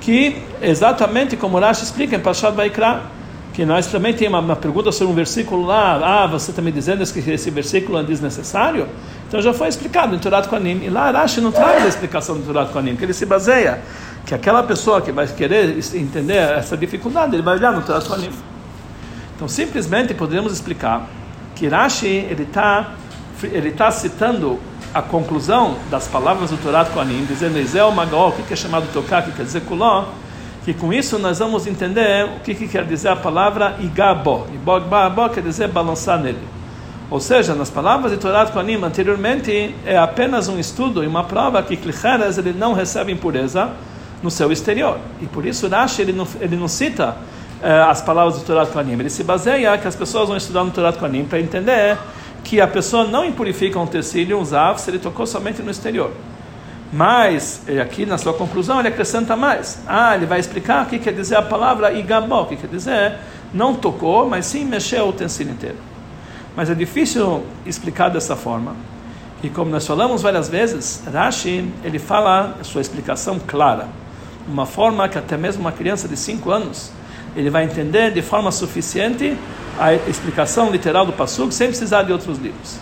Que 0.00 0.42
exatamente 0.60 1.36
como 1.36 1.58
Rashi 1.58 1.84
explica 1.84 2.16
em 2.16 2.20
Pashat 2.20 2.54
Vaikra, 2.54 3.02
que 3.60 3.66
nós 3.66 3.88
também 3.88 4.14
temos 4.14 4.38
uma, 4.38 4.40
uma, 4.40 4.56
pergunta 4.56 4.90
sobre 4.90 5.12
um 5.12 5.14
versículo 5.14 5.66
lá, 5.66 6.22
ah, 6.22 6.26
você 6.26 6.50
está 6.50 6.62
me 6.62 6.72
dizendo 6.72 7.04
que 7.12 7.30
esse 7.30 7.50
versículo 7.50 7.98
é 7.98 8.02
desnecessário? 8.02 8.88
Então 9.28 9.42
já 9.42 9.52
foi 9.52 9.68
explicado 9.68 10.16
em 10.16 10.18
Torah 10.18 10.42
Kohanim, 10.42 10.80
e 10.82 10.88
lá 10.88 11.10
Rashi 11.10 11.42
não 11.42 11.52
traz 11.52 11.84
a 11.84 11.88
explicação 11.88 12.38
do 12.38 12.42
Torah 12.42 12.64
Kohanim, 12.64 12.96
que 12.96 13.04
ele 13.04 13.12
se 13.12 13.26
baseia, 13.26 13.82
que 14.24 14.34
aquela 14.34 14.62
pessoa 14.62 15.02
que 15.02 15.12
vai 15.12 15.26
querer 15.26 15.76
entender 15.92 16.36
essa 16.36 16.74
dificuldade, 16.74 17.36
ele 17.36 17.42
vai 17.42 17.58
olhar 17.58 17.70
no 17.70 17.82
Torah 17.82 18.00
Kohanim. 18.00 18.30
Então 19.36 19.46
simplesmente 19.46 20.14
podemos 20.14 20.54
explicar 20.54 21.06
que 21.54 21.68
Rashi, 21.68 22.06
ele 22.06 22.44
está 22.44 22.94
ele 23.42 23.72
tá 23.72 23.90
citando 23.90 24.58
a 24.94 25.02
conclusão 25.02 25.76
das 25.90 26.08
palavras 26.08 26.48
do 26.48 26.56
Torah 26.56 26.86
Kohanim, 26.86 27.26
dizendo 27.26 27.58
Ezel 27.58 27.90
Magol, 27.90 28.30
o 28.30 28.32
que 28.32 28.54
é 28.54 28.56
chamado 28.56 28.90
tocar, 28.90 29.22
que 29.22 29.32
quer 29.32 29.42
dizer 29.42 29.60
kuló, 29.66 30.06
que 30.64 30.74
com 30.74 30.92
isso 30.92 31.18
nós 31.18 31.38
vamos 31.38 31.66
entender 31.66 32.26
o 32.36 32.40
que, 32.40 32.54
que 32.54 32.68
quer 32.68 32.84
dizer 32.84 33.08
a 33.08 33.16
palavra 33.16 33.76
igabo. 33.80 34.46
Igabo 34.54 35.28
quer 35.30 35.42
dizer 35.42 35.68
balançar 35.68 36.18
nele. 36.18 36.38
Ou 37.10 37.18
seja, 37.18 37.54
nas 37.54 37.70
palavras 37.70 38.12
de 38.12 38.18
Torá 38.18 38.46
Kohanim 38.46 38.82
anteriormente, 38.84 39.74
é 39.84 39.98
apenas 39.98 40.48
um 40.48 40.58
estudo 40.58 41.02
e 41.02 41.06
uma 41.06 41.24
prova 41.24 41.60
que 41.62 41.76
Klicheres 41.76 42.38
ele 42.38 42.52
não 42.52 42.72
recebe 42.72 43.10
impureza 43.10 43.70
no 44.22 44.30
seu 44.30 44.52
exterior. 44.52 44.98
E 45.20 45.26
por 45.26 45.44
isso 45.44 45.66
Rashi 45.66 46.02
ele 46.02 46.12
não, 46.12 46.26
ele 46.40 46.56
não 46.56 46.68
cita 46.68 47.16
eh, 47.62 47.82
as 47.82 48.00
palavras 48.00 48.38
do 48.38 48.44
Torá 48.44 48.64
Kohanim. 48.64 48.92
Ele 48.92 49.10
se 49.10 49.24
baseia 49.24 49.76
que 49.76 49.88
as 49.88 49.96
pessoas 49.96 50.28
vão 50.28 50.36
estudar 50.36 50.62
no 50.62 50.70
Torá 50.70 50.92
Kohanim 50.92 51.24
para 51.24 51.40
entender 51.40 51.98
que 52.44 52.60
a 52.60 52.66
pessoa 52.68 53.04
não 53.04 53.24
impurifica 53.24 53.78
um 53.78 53.86
tecido, 53.86 54.38
um 54.38 54.44
zav, 54.44 54.78
se 54.78 54.90
ele 54.90 54.98
tocou 54.98 55.26
somente 55.26 55.62
no 55.62 55.70
exterior. 55.70 56.12
Mas, 56.92 57.62
aqui 57.80 58.04
na 58.04 58.18
sua 58.18 58.34
conclusão, 58.34 58.80
ele 58.80 58.88
acrescenta 58.88 59.36
mais. 59.36 59.80
Ah, 59.86 60.16
ele 60.16 60.26
vai 60.26 60.40
explicar 60.40 60.84
o 60.84 60.88
que 60.88 60.98
quer 60.98 61.12
dizer 61.12 61.36
a 61.36 61.42
palavra 61.42 61.92
igabó, 61.92 62.44
que 62.44 62.56
quer 62.56 62.66
dizer 62.66 63.16
não 63.52 63.74
tocou, 63.74 64.28
mas 64.28 64.46
sim 64.46 64.64
mexeu 64.64 65.06
o 65.06 65.08
utensílio 65.10 65.52
inteiro. 65.52 65.76
Mas 66.56 66.70
é 66.70 66.74
difícil 66.74 67.44
explicar 67.66 68.08
dessa 68.08 68.36
forma. 68.36 68.74
E 69.42 69.48
como 69.48 69.70
nós 69.70 69.86
falamos 69.86 70.22
várias 70.22 70.48
vezes, 70.48 71.02
Rashi, 71.10 71.68
ele 71.82 71.98
fala 71.98 72.56
a 72.60 72.64
sua 72.64 72.80
explicação 72.80 73.38
clara. 73.38 73.88
Uma 74.46 74.66
forma 74.66 75.08
que 75.08 75.18
até 75.18 75.36
mesmo 75.36 75.62
uma 75.62 75.72
criança 75.72 76.06
de 76.06 76.16
5 76.16 76.50
anos, 76.50 76.92
ele 77.34 77.50
vai 77.50 77.64
entender 77.64 78.12
de 78.12 78.22
forma 78.22 78.50
suficiente 78.52 79.36
a 79.78 79.94
explicação 79.94 80.70
literal 80.70 81.06
do 81.06 81.12
Passuk, 81.12 81.54
sem 81.54 81.68
precisar 81.68 82.02
de 82.02 82.12
outros 82.12 82.38
livros. 82.38 82.78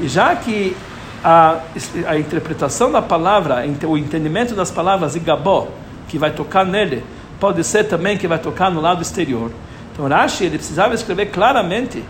E 0.00 0.08
já 0.08 0.34
que 0.34 0.76
a, 1.24 1.60
a 2.06 2.18
interpretação 2.18 2.92
da 2.92 3.00
palavra, 3.00 3.64
o 3.88 3.96
entendimento 3.96 4.54
das 4.54 4.70
palavras 4.70 5.16
igabó, 5.16 5.68
que 6.06 6.18
vai 6.18 6.30
tocar 6.30 6.66
nele, 6.66 7.02
pode 7.40 7.64
ser 7.64 7.84
também 7.84 8.18
que 8.18 8.28
vai 8.28 8.38
tocar 8.38 8.70
no 8.70 8.80
lado 8.80 9.00
exterior. 9.00 9.50
Então 9.92 10.06
Rashi 10.06 10.44
ele 10.44 10.58
precisava 10.58 10.92
escrever 10.94 11.26
claramente 11.26 12.04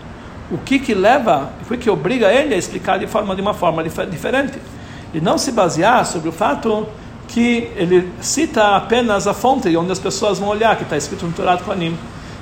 o 0.51 0.57
que 0.57 0.79
que 0.79 0.93
leva, 0.93 1.49
o 1.69 1.77
que 1.77 1.89
obriga 1.89 2.31
ele 2.31 2.53
a 2.53 2.57
explicar 2.57 2.99
de 2.99 3.07
forma 3.07 3.33
de 3.35 3.41
uma 3.41 3.53
forma 3.53 3.83
diferente 3.83 4.59
e 5.13 5.21
não 5.21 5.37
se 5.37 5.51
basear 5.51 6.05
sobre 6.05 6.27
o 6.27 6.31
fato 6.31 6.85
que 7.27 7.71
ele 7.75 8.11
cita 8.19 8.75
apenas 8.75 9.27
a 9.27 9.33
fonte 9.33 9.75
onde 9.77 9.91
as 9.91 9.99
pessoas 9.99 10.39
vão 10.39 10.49
olhar 10.49 10.75
que 10.75 10.83
está 10.83 10.97
escrito 10.97 11.25
no 11.25 11.31
Torá 11.31 11.57
Kohanim, 11.57 11.97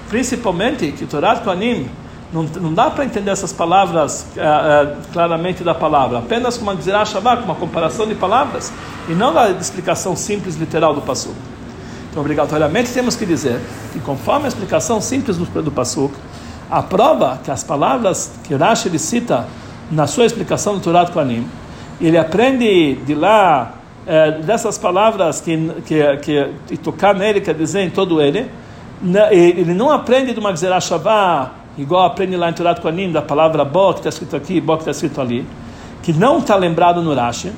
principalmente 0.09 0.91
que 0.91 1.03
o 1.03 1.07
Torá 1.07 1.35
Kohanim 1.37 1.87
não, 2.33 2.43
não 2.43 2.73
dá 2.73 2.89
para 2.89 3.05
entender 3.05 3.29
essas 3.29 3.53
palavras 3.53 4.25
uh, 4.35 4.39
uh, 4.39 4.97
claramente 5.13 5.63
da 5.63 5.75
palavra, 5.75 6.17
apenas 6.17 6.57
com 6.57 6.63
uma 6.63 7.05
Shabbat, 7.05 7.43
com 7.43 7.45
uma 7.45 7.55
comparação 7.55 8.07
de 8.07 8.15
palavras, 8.15 8.73
e 9.07 9.13
não 9.13 9.31
da 9.31 9.51
explicação 9.51 10.15
simples, 10.15 10.55
literal 10.55 10.95
do 10.95 11.01
Passuk. 11.01 11.35
Então, 12.09 12.21
obrigatoriamente, 12.21 12.91
temos 12.91 13.15
que 13.15 13.25
dizer 13.25 13.59
que, 13.91 13.99
conforme 13.99 14.45
a 14.45 14.47
explicação 14.47 14.99
simples 14.99 15.37
do, 15.37 15.45
do 15.45 15.71
a 16.69 16.81
prova 16.81 17.39
que 17.43 17.51
as 17.51 17.63
palavras 17.63 18.31
que 18.43 18.55
Rashi 18.55 18.87
ele 18.87 18.97
cita 18.97 19.45
na 19.91 20.07
sua 20.07 20.25
explicação 20.25 20.73
do 20.73 20.79
Torah 20.79 21.05
Kohanim, 21.05 21.47
ele 22.01 22.17
aprende 22.17 22.95
de 23.05 23.13
lá, 23.13 23.73
eh, 24.07 24.31
dessas 24.43 24.77
palavras 24.77 25.39
que, 25.39 25.71
que, 25.85 26.17
que, 26.67 26.77
tocar 26.77 27.13
nele 27.13 27.41
quer 27.41 27.53
dizer 27.53 27.81
em 27.81 27.89
todo 27.89 28.21
ele, 28.21 28.49
ele 29.31 29.73
não 29.73 29.91
aprende 29.91 30.33
de 30.33 30.39
uma 30.39 30.51
Gzerah 30.51 30.79
igual 31.77 32.05
aprende 32.05 32.35
lá 32.35 32.49
em 32.49 32.53
Torah 32.53 32.75
Kohanim, 32.75 33.11
da 33.11 33.21
palavra 33.21 33.63
Bo, 33.65 33.93
que 33.93 33.99
está 33.99 34.09
escrito 34.09 34.35
aqui, 34.35 34.61
Bo, 34.61 34.73
que 34.73 34.81
está 34.81 34.91
escrito 34.91 35.19
ali, 35.19 35.45
que 36.01 36.13
não 36.13 36.39
está 36.39 36.55
lembrado 36.55 37.01
no 37.01 37.13
Rashi, 37.13 37.51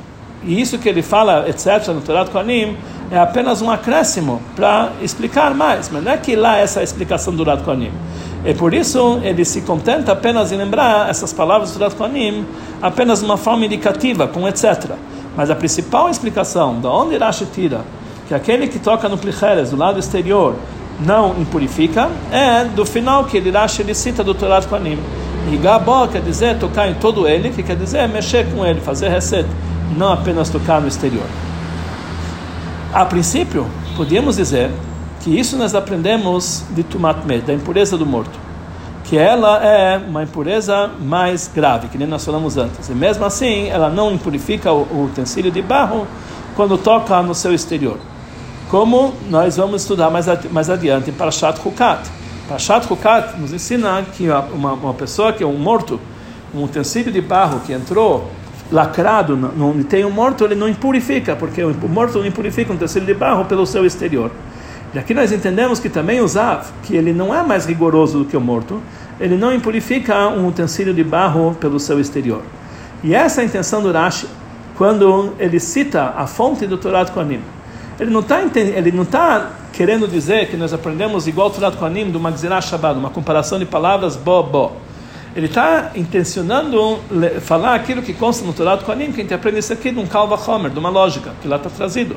e 0.44 0.62
isso 0.62 0.78
que 0.78 0.88
ele 0.88 1.02
fala, 1.02 1.50
etc., 1.50 1.88
no 1.88 2.02
Torah 2.02 2.26
Kohanim, 2.26 2.78
é 3.12 3.18
apenas 3.18 3.62
um 3.62 3.70
acréscimo 3.70 4.42
para 4.56 4.92
explicar 5.02 5.54
mais, 5.54 5.90
mas 5.90 6.04
não 6.04 6.12
é 6.12 6.18
que 6.18 6.36
lá 6.36 6.58
essa 6.58 6.80
é 6.80 6.82
a 6.82 6.84
explicação 6.84 7.34
do 7.36 7.44
Torah 7.44 7.62
Kohanim. 7.62 7.92
E 8.46 8.54
por 8.54 8.74
isso 8.74 9.20
ele 9.24 9.44
se 9.44 9.62
contenta 9.62 10.12
apenas 10.12 10.52
em 10.52 10.58
lembrar 10.58 11.10
essas 11.10 11.34
palavras 11.34 11.72
do 11.72 11.80
Torah 11.80 11.92
Kohanim, 11.94 12.46
apenas 12.82 13.24
uma 13.24 13.38
forma 13.38 13.66
indicativa, 13.66 14.28
com 14.28 14.48
etc. 14.48 14.92
Mas 15.36 15.50
a 15.50 15.56
principal 15.56 16.10
explicação, 16.10 16.80
de 16.80 16.88
onde 16.88 17.18
Rashi 17.18 17.46
tira, 17.48 17.82
que 18.28 18.34
aquele 18.34 18.68
que 18.68 18.80
toca 18.80 19.10
no 19.10 19.18
Klicheres, 19.18 19.72
do 19.72 19.78
lado 19.78 20.00
exterior, 20.00 20.56
não 21.00 21.36
impurifica, 21.40 22.10
é 22.32 22.66
do 22.66 22.86
final 22.86 23.26
que 23.26 23.38
ele 23.38 23.56
acha, 23.56 23.82
ele 23.82 23.94
cita 23.94 24.24
do 24.24 24.34
Torah 24.34 24.62
Kohanim. 24.62 25.00
E 25.52 25.58
Gabó 25.58 26.08
quer 26.08 26.22
dizer 26.22 26.58
tocar 26.58 26.90
em 26.90 26.96
todo 26.96 27.28
ele, 27.28 27.50
que 27.50 27.62
quer 27.62 27.76
dizer 27.76 28.08
mexer 28.08 28.48
com 28.52 28.66
ele, 28.66 28.82
fazer 28.82 29.10
reset 29.10 29.46
não 29.96 30.12
apenas 30.12 30.50
tocar 30.50 30.82
no 30.82 30.88
exterior. 30.88 31.26
A 32.94 33.06
princípio, 33.06 33.68
podíamos 33.96 34.38
dizer 34.38 34.72
que 35.22 35.38
isso 35.38 35.58
nós 35.58 35.76
aprendemos 35.76 36.64
de 36.72 36.84
Tumat 36.84 37.26
Med, 37.26 37.42
da 37.42 37.54
impureza 37.54 37.98
do 37.98 38.06
morto, 38.06 38.40
que 39.04 39.18
ela 39.18 39.64
é 39.64 39.98
uma 39.98 40.24
impureza 40.24 40.90
mais 41.00 41.50
grave, 41.54 41.88
que 41.88 41.98
nem 41.98 42.08
nós 42.08 42.24
falamos 42.26 42.58
antes. 42.58 42.90
E 42.90 42.94
mesmo 42.94 43.26
assim, 43.26 43.68
ela 43.68 43.90
não 43.90 44.12
impurifica 44.12 44.72
o 44.72 45.06
utensílio 45.06 45.52
de 45.52 45.62
barro 45.62 46.08
quando 46.56 46.78
toca 46.78 47.22
no 47.22 47.36
seu 47.36 47.54
exterior. 47.54 47.98
Como 48.70 49.14
nós 49.30 49.58
vamos 49.58 49.84
estudar 49.84 50.10
mais, 50.10 50.26
mais 50.52 50.70
adiante 50.70 51.12
para 51.12 51.30
Shat 51.32 51.60
Hukat. 51.66 52.10
Parashat 52.48 52.92
Hukat 52.92 53.40
nos 53.40 53.54
ensina 53.54 54.04
que 54.04 54.28
uma, 54.54 54.74
uma 54.74 54.94
pessoa 54.94 55.34
que 55.34 55.44
é 55.44 55.48
um 55.48 55.58
morto, 55.58 56.00
um 56.54 56.64
utensílio 56.64 57.12
de 57.12 57.22
barro 57.22 57.60
que 57.62 57.74
entrou 57.74 58.30
lacrado 58.72 59.52
onde 59.60 59.84
tem 59.84 60.04
um 60.04 60.12
morto, 60.12 60.44
ele 60.44 60.56
não 60.56 60.68
impurifica, 60.68 61.36
porque 61.36 61.64
o 61.64 61.74
morto 61.88 62.18
não 62.18 62.26
impurifica 62.26 62.72
um 62.72 62.76
utensílio 62.76 63.06
de 63.08 63.14
barro 63.14 63.46
pelo 63.46 63.66
seu 63.66 63.86
exterior. 63.86 64.32
E 64.94 65.00
aqui 65.00 65.14
nós 65.14 65.32
entendemos 65.32 65.80
que 65.80 65.90
também 65.90 66.22
o 66.22 66.28
Zav, 66.28 66.68
que 66.84 66.96
ele 66.96 67.14
não 67.14 67.34
é 67.34 67.44
mais 67.44 67.66
rigoroso 67.66 68.20
do 68.20 68.26
que 68.26 68.36
o 68.38 68.42
morto, 68.42 68.82
ele 69.20 69.38
não 69.38 69.54
impurifica 69.54 70.28
um 70.30 70.48
utensílio 70.48 70.94
de 70.94 71.04
barro 71.04 71.56
pelo 71.60 71.80
seu 71.80 72.00
exterior. 72.00 72.42
E 73.04 73.14
essa 73.14 73.42
é 73.42 73.44
a 73.44 73.46
intenção 73.46 73.82
do 73.82 73.92
Rashi, 73.92 74.28
quando 74.78 75.34
ele 75.38 75.60
cita 75.60 76.14
a 76.16 76.26
fonte 76.26 76.66
do 76.66 76.78
Torah 76.78 77.06
Kohanim. 77.06 77.42
Ele 78.00 78.12
não 78.12 78.20
está 78.20 78.42
ele 78.42 78.92
não 78.92 79.06
tá 79.06 79.52
querendo 79.72 80.08
dizer 80.08 80.50
que 80.50 80.58
nós 80.58 80.74
aprendemos 80.74 81.28
igual 81.28 81.48
o 81.48 81.50
Torah 81.50 81.72
Kohanim 81.72 82.10
do 82.10 82.20
Magzirah 82.20 82.62
Shabbat, 82.62 82.98
uma 82.98 83.10
comparação 83.10 83.58
de 83.58 83.66
palavras 83.66 84.16
bo 84.16 84.44
bo. 84.44 84.72
Ele 85.36 85.48
está 85.48 85.92
intencionando 85.96 87.00
falar 87.42 87.76
aquilo 87.76 88.02
que 88.02 88.14
consta 88.14 88.46
no 88.46 88.54
Torah 88.54 88.78
Kohanim, 88.78 89.12
que 89.12 89.20
a 89.20 89.24
gente 89.24 89.34
aprende 89.34 89.60
isso 89.60 89.74
aqui 89.74 89.92
de 89.92 90.00
um 90.00 90.08
Kalva 90.08 90.40
Homer, 90.50 90.72
de 90.72 90.80
uma 90.80 90.90
lógica, 90.90 91.32
que 91.42 91.48
lá 91.48 91.58
está 91.58 91.70
trazido. 91.70 92.16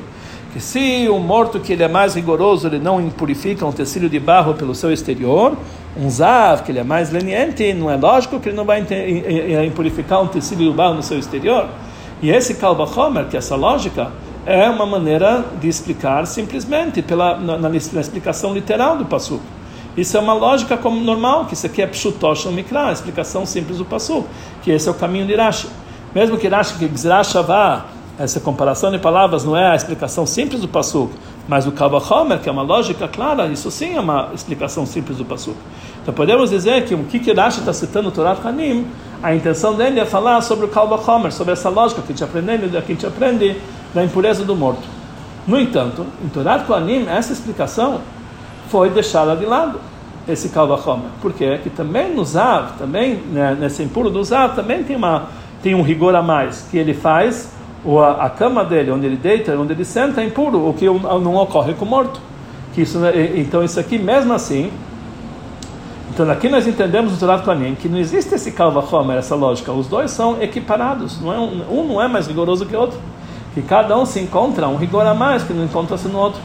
Que 0.53 0.59
se 0.61 1.07
o 1.09 1.19
morto 1.19 1.59
que 1.59 1.73
ele 1.73 1.83
é 1.83 1.87
mais 1.87 2.15
rigoroso, 2.15 2.67
ele 2.67 2.79
não 2.79 2.99
impurifica 2.99 3.65
um 3.65 3.73
tecido 3.73 4.09
de 4.09 4.19
barro 4.19 4.53
pelo 4.53 4.73
seu 4.73 4.91
exterior, 4.91 5.57
um 5.97 6.09
zav, 6.09 6.63
que 6.63 6.71
ele 6.71 6.79
é 6.79 6.83
mais 6.83 7.11
leniente, 7.11 7.73
não 7.73 7.91
é 7.91 7.97
lógico 7.97 8.39
que 8.39 8.49
ele 8.49 8.55
não 8.55 8.65
vai 8.65 8.85
impurificar 9.67 10.21
um 10.23 10.27
tecido 10.27 10.63
de 10.63 10.71
barro 10.71 10.95
no 10.95 11.03
seu 11.03 11.19
exterior. 11.19 11.67
E 12.21 12.29
esse 12.31 12.55
Kalva 12.55 12.83
Homer, 12.83 13.25
que 13.25 13.35
é 13.35 13.39
essa 13.39 13.55
lógica, 13.55 14.11
é 14.49 14.67
uma 14.67 14.83
maneira 14.83 15.45
de 15.61 15.67
explicar 15.67 16.25
simplesmente 16.25 17.03
pela 17.03 17.37
na, 17.37 17.55
na, 17.55 17.69
na 17.69 17.75
explicação 17.77 18.51
literal 18.51 18.97
do 18.97 19.05
passo. 19.05 19.39
Isso 19.95 20.17
é 20.17 20.19
uma 20.19 20.33
lógica 20.33 20.75
como 20.75 20.99
normal, 20.99 21.45
que 21.45 21.53
isso 21.53 21.67
aqui 21.67 21.83
é 21.83 21.85
pshutosh 21.85 22.47
mikra, 22.47 22.87
a 22.87 22.91
explicação 22.91 23.45
simples 23.45 23.77
do 23.77 23.85
passo, 23.85 24.25
que 24.63 24.71
esse 24.71 24.87
é 24.87 24.91
o 24.91 24.95
caminho 24.95 25.27
de 25.27 25.35
Rashi. 25.35 25.67
Mesmo 26.15 26.35
que 26.35 26.47
Rashi 26.47 26.73
que 26.79 26.87
vá 27.45 27.85
essa 28.17 28.39
comparação 28.39 28.89
de 28.89 28.97
palavras 28.97 29.43
não 29.45 29.55
é 29.55 29.67
a 29.67 29.75
explicação 29.75 30.25
simples 30.25 30.61
do 30.61 30.67
passo, 30.67 31.11
mas 31.47 31.67
o 31.67 31.71
Kavachomer, 31.71 32.39
que 32.39 32.49
é 32.49 32.51
uma 32.51 32.63
lógica 32.63 33.07
clara, 33.07 33.45
isso 33.47 33.69
sim 33.69 33.95
é 33.97 33.99
uma 33.99 34.31
explicação 34.33 34.83
simples 34.83 35.19
do 35.19 35.25
passo. 35.25 35.55
Então 36.01 36.11
podemos 36.11 36.49
dizer 36.49 36.85
que 36.85 36.95
o 36.95 37.03
que 37.03 37.31
Rashi 37.31 37.59
está 37.59 37.71
citando 37.71 38.09
no 38.09 38.11
Torah 38.11 38.35
Hanim, 38.43 38.87
a 39.21 39.35
intenção 39.35 39.75
dele 39.75 39.99
é 39.99 40.05
falar 40.05 40.41
sobre 40.41 40.65
o 40.65 40.69
Kavachomer, 40.69 41.31
sobre 41.31 41.53
essa 41.53 41.69
lógica 41.69 42.01
que 42.01 42.11
a 42.11 42.15
gente 42.15 42.23
aprende, 42.23 42.67
que 42.69 42.77
a 42.77 42.81
gente 42.81 43.05
aprende 43.05 43.55
da 43.93 44.03
impureza 44.03 44.43
do 44.43 44.55
morto. 44.55 44.83
No 45.47 45.59
entanto, 45.59 46.05
em 46.23 46.29
Torah 46.29 46.59
Kohanim, 46.59 47.07
essa 47.07 47.33
explicação 47.33 48.01
foi 48.69 48.89
deixada 48.89 49.35
de 49.35 49.45
lado, 49.45 49.79
esse 50.27 50.49
Kalvachomer. 50.49 51.09
Por 51.21 51.33
quê? 51.33 51.59
Que 51.63 51.69
também 51.69 52.13
no 52.13 52.23
Zav, 52.23 52.73
também 52.77 53.15
né, 53.15 53.57
nesse 53.59 53.81
impuro 53.81 54.09
do 54.09 54.23
Zav, 54.23 54.55
também 54.55 54.83
tem, 54.83 54.95
uma, 54.95 55.27
tem 55.63 55.73
um 55.73 55.81
rigor 55.81 56.15
a 56.15 56.21
mais, 56.21 56.67
que 56.69 56.77
ele 56.77 56.93
faz 56.93 57.51
ou 57.83 58.03
a, 58.03 58.25
a, 58.25 58.29
cama 58.29 58.63
dele, 58.63 58.91
onde 58.91 59.05
ele 59.05 59.15
deita, 59.15 59.57
onde 59.57 59.73
ele 59.73 59.85
senta, 59.85 60.21
é 60.21 60.25
impuro, 60.25 60.67
o 60.67 60.73
que 60.73 60.85
não 60.85 61.35
ocorre 61.35 61.73
com 61.73 61.85
o 61.85 61.87
morto. 61.87 62.19
Que 62.73 62.81
isso, 62.81 62.99
então, 63.35 63.63
isso 63.63 63.79
aqui, 63.79 63.97
mesmo 63.97 64.33
assim, 64.33 64.69
então 66.09 66.29
aqui 66.29 66.49
nós 66.49 66.67
entendemos 66.67 67.13
no 67.13 67.17
Torah 67.17 67.39
Kohanim 67.39 67.75
que 67.75 67.87
não 67.87 67.97
existe 67.97 68.35
esse 68.35 68.51
Kalvachomer, 68.51 69.17
essa 69.17 69.35
lógica. 69.35 69.71
Os 69.71 69.87
dois 69.87 70.11
são 70.11 70.41
equiparados, 70.41 71.19
não 71.21 71.33
é 71.33 71.39
um, 71.39 71.79
um 71.79 71.87
não 71.87 72.01
é 72.01 72.07
mais 72.07 72.27
rigoroso 72.27 72.65
que 72.65 72.75
o 72.75 72.79
outro 72.79 72.99
que 73.53 73.61
cada 73.61 73.97
um 73.97 74.05
se 74.05 74.19
encontra 74.19 74.67
um 74.67 74.75
rigor 74.75 75.05
a 75.05 75.13
mais 75.13 75.43
que 75.43 75.53
não 75.53 75.63
encontra-se 75.63 76.07
no 76.07 76.17
outro. 76.17 76.41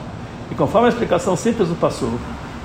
E 0.51 0.55
conforme 0.55 0.87
a 0.87 0.91
explicação 0.91 1.37
simples 1.37 1.69
do 1.69 1.75
Passu, 1.75 2.13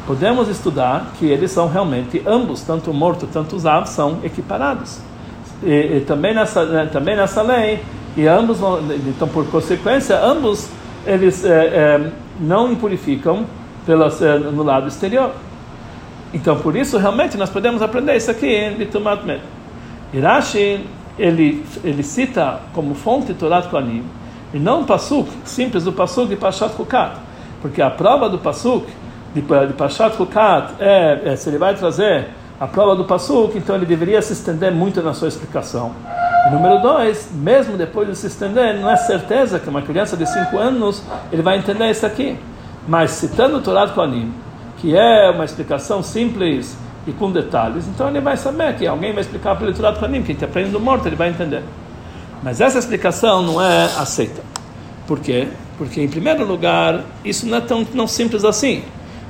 podemos 0.05 0.47
estudar 0.47 1.11
que 1.17 1.25
eles 1.25 1.51
são 1.51 1.67
realmente 1.67 2.21
ambos, 2.25 2.61
tanto 2.61 2.91
o 2.91 2.93
morto, 2.93 3.27
tanto 3.27 3.55
os 3.55 3.65
aves, 3.65 3.89
são 3.89 4.19
equiparados. 4.23 4.99
E, 5.63 5.97
e 5.97 6.03
também, 6.07 6.33
nessa, 6.33 6.65
né, 6.65 6.89
também 6.91 7.15
nessa 7.15 7.41
lei, 7.41 7.83
e 8.15 8.27
ambos 8.27 8.59
vão, 8.59 8.79
então 9.07 9.27
por 9.27 9.45
consequência, 9.47 10.19
ambos 10.19 10.69
eles 11.05 11.45
é, 11.45 11.49
é, 11.49 12.11
não 12.39 12.71
impurificam 12.71 13.45
pelas, 13.85 14.21
é, 14.21 14.37
no 14.37 14.63
lado 14.63 14.87
exterior. 14.87 15.31
Então 16.33 16.57
por 16.57 16.75
isso 16.75 16.97
realmente 16.97 17.37
nós 17.37 17.49
podemos 17.49 17.81
aprender 17.81 18.15
isso 18.15 18.29
aqui 18.29 18.47
em 18.47 18.85
Tumat 18.85 19.23
Med. 19.23 19.41
Irashi 20.13 20.85
ele, 21.17 21.65
ele 21.83 22.03
cita 22.03 22.59
como 22.73 22.93
fonte 22.93 23.33
Torah 23.33 23.61
Kohanim 23.63 24.03
e 24.53 24.59
não 24.59 24.81
o 24.81 24.85
Pasuk, 24.85 25.29
simples 25.45 25.85
o 25.85 25.91
Pasuk 25.91 26.27
de 26.27 26.35
Pashat 26.35 26.73
Kukat. 26.73 27.17
Porque 27.61 27.81
a 27.81 27.89
prova 27.89 28.29
do 28.29 28.39
Pasuk, 28.39 28.87
de, 29.33 29.41
de 29.41 29.73
Pashat 29.73 30.15
Kukat, 30.15 30.73
é, 30.79 31.21
é, 31.25 31.35
se 31.35 31.49
ele 31.49 31.57
vai 31.57 31.75
trazer 31.75 32.29
a 32.59 32.67
prova 32.67 32.95
do 32.95 33.05
Pasuk, 33.05 33.57
então 33.57 33.75
ele 33.75 33.85
deveria 33.85 34.21
se 34.21 34.33
estender 34.33 34.71
muito 34.71 35.01
na 35.01 35.13
sua 35.13 35.27
explicação. 35.27 35.93
E 36.47 36.51
número 36.51 36.81
dois, 36.81 37.29
mesmo 37.31 37.77
depois 37.77 38.07
de 38.07 38.15
se 38.15 38.27
estender, 38.27 38.79
não 38.79 38.89
é 38.89 38.95
certeza 38.95 39.59
que 39.59 39.69
uma 39.69 39.81
criança 39.81 40.17
de 40.17 40.25
5 40.25 40.57
anos 40.57 41.03
ele 41.31 41.41
vai 41.41 41.57
entender 41.57 41.89
isso 41.91 42.05
aqui. 42.05 42.37
Mas 42.87 43.11
citando 43.11 43.57
o 43.57 43.61
Torah 43.61 43.87
Kohanim, 43.89 44.33
que 44.77 44.95
é 44.95 45.29
uma 45.29 45.45
explicação 45.45 46.01
simples 46.01 46.77
e 47.05 47.11
com 47.11 47.31
detalhes, 47.31 47.87
então 47.87 48.07
ele 48.07 48.19
vai 48.19 48.35
saber 48.35 48.75
que 48.75 48.87
alguém 48.87 49.13
vai 49.13 49.21
explicar 49.21 49.55
pelo 49.57 49.73
Torah 49.73 49.93
Kohanim, 49.93 50.23
que 50.23 50.43
a 50.43 50.47
aprende 50.47 50.71
do 50.71 50.79
morto, 50.79 51.07
ele 51.07 51.15
vai 51.15 51.29
entender. 51.29 51.63
Mas 52.41 52.61
essa 52.61 52.79
explicação 52.79 53.41
não 53.41 53.61
é 53.61 53.85
aceita. 53.97 54.41
Por 55.05 55.19
quê? 55.19 55.47
Porque, 55.77 56.01
em 56.01 56.07
primeiro 56.07 56.45
lugar, 56.45 57.03
isso 57.23 57.45
não 57.47 57.57
é 57.57 57.61
tão 57.61 57.85
não 57.93 58.07
simples 58.07 58.43
assim. 58.43 58.83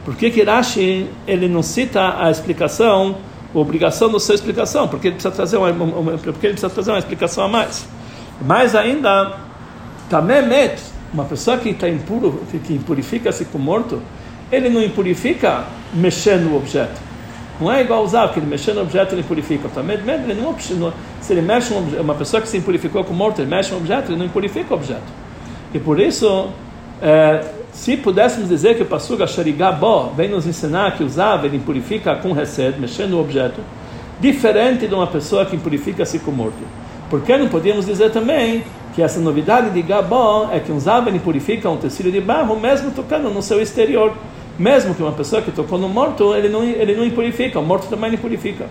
Por 0.05 0.15
que, 0.15 0.31
que 0.31 0.43
Rashi 0.43 1.07
ele 1.27 1.47
não 1.47 1.61
cita 1.61 2.21
a 2.23 2.31
explicação, 2.31 3.17
a 3.53 3.57
obrigação 3.57 4.11
da 4.11 4.19
sua 4.19 4.35
explicação? 4.35 4.87
Porque 4.87 5.07
ele 5.07 5.15
precisa 5.15 5.33
trazer 5.33 5.57
uma, 5.57 5.69
uma, 5.71 6.11
porque 6.17 6.47
ele 6.47 6.53
precisa 6.53 6.69
trazer 6.69 6.91
uma 6.91 6.99
explicação 6.99 7.43
a 7.43 7.47
mais. 7.47 7.85
Mais 8.41 8.75
ainda, 8.75 9.37
Tamemet, 10.09 10.81
uma 11.13 11.25
pessoa 11.25 11.57
que 11.57 11.69
está 11.69 11.89
impuro, 11.89 12.43
que 12.65 12.73
impurifica-se 12.73 13.45
com 13.45 13.57
morto, 13.57 14.01
ele 14.51 14.69
não 14.69 14.81
impurifica 14.81 15.65
mexendo 15.93 16.49
no 16.49 16.57
objeto. 16.57 17.08
Não 17.59 17.71
é 17.71 17.81
igual 17.81 18.03
usar, 18.03 18.27
porque 18.27 18.39
ele 18.39 18.47
mexendo 18.47 18.75
no 18.75 18.83
objeto 18.83 19.13
ele 19.13 19.23
purifica. 19.23 19.67
Também, 19.69 19.97
ele 19.97 20.41
não, 20.41 20.55
se 20.57 21.33
ele 21.33 21.41
mexe 21.41 21.73
um, 21.73 22.01
uma 22.01 22.15
pessoa 22.15 22.41
que 22.41 22.47
se 22.47 22.57
impurificou 22.57 23.03
com 23.03 23.13
morto, 23.13 23.41
ele 23.41 23.49
mexe 23.49 23.73
um 23.73 23.77
objeto, 23.77 24.11
ele 24.11 24.17
não 24.17 24.25
impurifica 24.25 24.73
o 24.73 24.77
objeto. 24.77 25.03
E 25.73 25.79
por 25.79 25.99
isso, 25.99 26.49
é, 27.01 27.43
se 27.73 27.97
pudéssemos 27.97 28.49
dizer 28.49 28.75
que 28.75 28.83
o 28.83 28.85
Passuga 28.85 29.27
Sharigabó 29.27 30.13
vem 30.15 30.29
nos 30.29 30.47
ensinar 30.47 30.97
que 30.97 31.03
usava, 31.03 31.45
ele 31.45 31.57
impurifica 31.57 32.15
com 32.15 32.31
reced, 32.31 32.79
mexendo 32.79 33.11
no 33.11 33.19
objeto, 33.19 33.61
diferente 34.19 34.87
de 34.87 34.93
uma 34.93 35.07
pessoa 35.07 35.45
que 35.45 35.55
impurifica-se 35.55 36.19
com 36.19 36.31
morto. 36.31 36.57
Por 37.09 37.21
que 37.21 37.37
não 37.37 37.47
podíamos 37.47 37.85
dizer 37.85 38.11
também 38.11 38.63
que 38.93 39.01
essa 39.01 39.19
novidade 39.19 39.69
de 39.71 39.81
Gabó 39.81 40.49
é 40.51 40.59
que 40.59 40.71
usava 40.71 41.09
ele 41.09 41.19
purifica 41.19 41.69
um 41.69 41.77
tecido 41.77 42.11
de 42.11 42.21
barro, 42.21 42.59
mesmo 42.59 42.91
tocando 42.91 43.29
no 43.29 43.41
seu 43.41 43.61
exterior? 43.61 44.13
Mesmo 44.59 44.93
que 44.93 45.01
uma 45.01 45.13
pessoa 45.13 45.41
que 45.41 45.51
tocou 45.51 45.79
no 45.79 45.87
morto, 45.87 46.35
ele 46.35 46.49
não, 46.49 46.63
ele 46.63 46.93
não 46.93 47.05
impurifica, 47.05 47.57
o 47.57 47.63
morto 47.63 47.87
também 47.87 48.13
impurifica. 48.13 48.67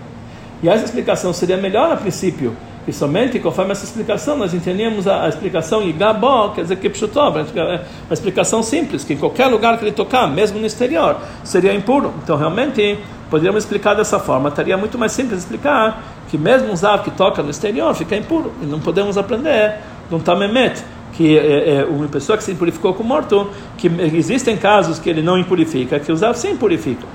E 0.61 0.69
essa 0.69 0.85
explicação 0.85 1.33
seria 1.33 1.57
melhor 1.57 1.91
a 1.91 1.97
princípio, 1.97 2.55
que 2.85 2.93
somente 2.93 3.39
conforme 3.39 3.71
essa 3.71 3.85
explicação 3.85 4.37
nós 4.37 4.53
entendíamos 4.53 5.07
a, 5.07 5.25
a 5.25 5.29
explicação 5.29 5.81
Igabó, 5.81 6.49
quer 6.49 6.61
dizer 6.61 6.75
que 6.75 6.89
Pshutov, 6.89 7.37
uma 7.37 8.13
explicação 8.13 8.61
simples, 8.61 9.03
que 9.03 9.13
em 9.13 9.17
qualquer 9.17 9.47
lugar 9.47 9.77
que 9.79 9.83
ele 9.83 9.91
tocar, 9.91 10.27
mesmo 10.27 10.59
no 10.59 10.65
exterior, 10.67 11.17
seria 11.43 11.73
impuro. 11.73 12.13
Então 12.23 12.37
realmente 12.37 12.99
poderíamos 13.29 13.63
explicar 13.63 13.95
dessa 13.95 14.19
forma, 14.19 14.49
estaria 14.49 14.77
muito 14.77 14.97
mais 14.97 15.11
simples 15.11 15.39
explicar 15.39 16.03
que 16.29 16.37
mesmo 16.37 16.71
um 16.71 16.75
zav 16.75 17.03
que 17.03 17.11
toca 17.11 17.41
no 17.41 17.49
exterior 17.49 17.95
fica 17.95 18.15
impuro, 18.15 18.51
e 18.61 18.65
não 18.65 18.79
podemos 18.79 19.17
aprender 19.17 19.77
de 20.07 20.15
um 20.15 20.19
tamemet, 20.19 20.83
que 21.13 21.37
é, 21.37 21.77
é, 21.77 21.85
uma 21.85 22.07
pessoa 22.07 22.37
que 22.37 22.43
se 22.43 22.51
impurificou 22.51 22.93
com 22.93 23.03
morto, 23.03 23.49
que 23.77 23.87
existem 24.13 24.57
casos 24.57 24.99
que 24.99 25.09
ele 25.09 25.21
não 25.21 25.37
impurifica, 25.37 25.99
que 25.99 26.11
os 26.11 26.19
Zav 26.19 26.37
sim 26.37 26.55
purificam. 26.55 27.07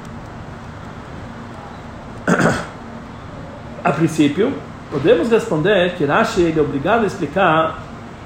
a 3.84 3.92
princípio, 3.92 4.52
podemos 4.90 5.30
responder 5.30 5.94
que 5.96 6.04
Rashi 6.04 6.42
ele 6.42 6.58
é 6.58 6.62
obrigado 6.62 7.04
a 7.04 7.06
explicar 7.06 7.82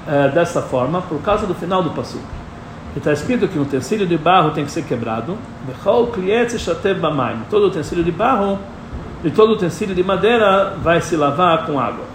é, 0.07 0.29
dessa 0.29 0.61
forma 0.61 1.01
por 1.01 1.21
causa 1.21 1.45
do 1.45 1.53
final 1.53 1.83
do 1.83 1.91
passo. 1.91 2.19
Está 2.95 3.13
escrito 3.13 3.47
que 3.47 3.57
um 3.57 3.61
utensílio 3.61 4.07
de 4.07 4.17
barro 4.17 4.51
tem 4.51 4.65
que 4.65 4.71
ser 4.71 4.83
quebrado. 4.83 5.37
Todo 7.49 7.67
utensílio 7.67 8.03
de 8.03 8.11
barro 8.11 8.59
e 9.23 9.29
todo 9.29 9.53
utensílio 9.53 9.93
de 9.93 10.03
madeira 10.03 10.75
vai 10.81 10.99
se 10.99 11.15
lavar 11.15 11.65
com 11.65 11.79
água. 11.79 12.05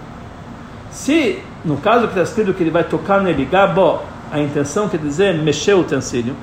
Se 0.91 1.41
no 1.65 1.77
caso 1.77 2.07
que 2.07 2.19
está 2.19 2.21
escrito 2.21 2.53
que 2.53 2.63
ele 2.63 2.71
vai 2.71 2.83
tocar 2.83 3.21
nele, 3.21 3.45
gabó, 3.45 4.05
a 4.31 4.39
intenção 4.39 4.87
quer 4.87 4.99
dizer 4.99 5.33
mexer 5.33 5.73
o 5.73 5.79
utensílio. 5.79 6.35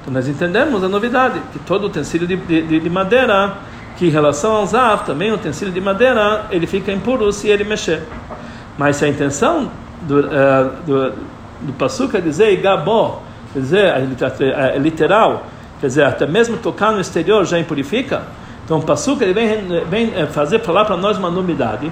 Então 0.00 0.12
nós 0.12 0.26
entendemos 0.26 0.82
a 0.82 0.88
novidade, 0.88 1.40
que 1.52 1.58
todo 1.60 1.86
utensílio 1.86 2.26
de, 2.26 2.36
de, 2.36 2.80
de 2.80 2.90
madeira, 2.90 3.58
que 3.96 4.06
em 4.06 4.10
relação 4.10 4.52
ao 4.52 4.66
zav, 4.66 5.04
também 5.04 5.30
o 5.30 5.34
utensílio 5.34 5.72
de 5.72 5.80
madeira, 5.80 6.46
ele 6.50 6.66
fica 6.66 6.90
impuro 6.90 7.30
se 7.32 7.48
ele 7.48 7.64
mexer. 7.64 8.02
Mas 8.78 8.96
se 8.96 9.04
a 9.04 9.08
intenção 9.08 9.70
do, 10.02 10.20
uh, 10.20 10.70
do, 10.86 11.12
do 11.60 12.08
quer 12.08 12.22
dizer 12.22 12.56
gabó, 12.56 13.22
quer 13.52 13.60
dizer, 13.60 13.84
é 13.84 14.78
literal, 14.78 15.46
quer 15.80 15.88
dizer, 15.88 16.04
até 16.04 16.26
mesmo 16.26 16.56
tocar 16.56 16.92
no 16.92 17.00
exterior 17.00 17.44
já 17.44 17.58
impurifica, 17.58 18.22
então 18.64 18.78
o 18.78 18.82
Passuca 18.82 19.24
ele 19.24 19.34
vem, 19.34 19.84
vem 19.90 20.12
eh, 20.14 20.26
fazer 20.26 20.60
falar 20.60 20.84
para 20.84 20.96
nós 20.96 21.18
uma 21.18 21.28
novidade, 21.28 21.90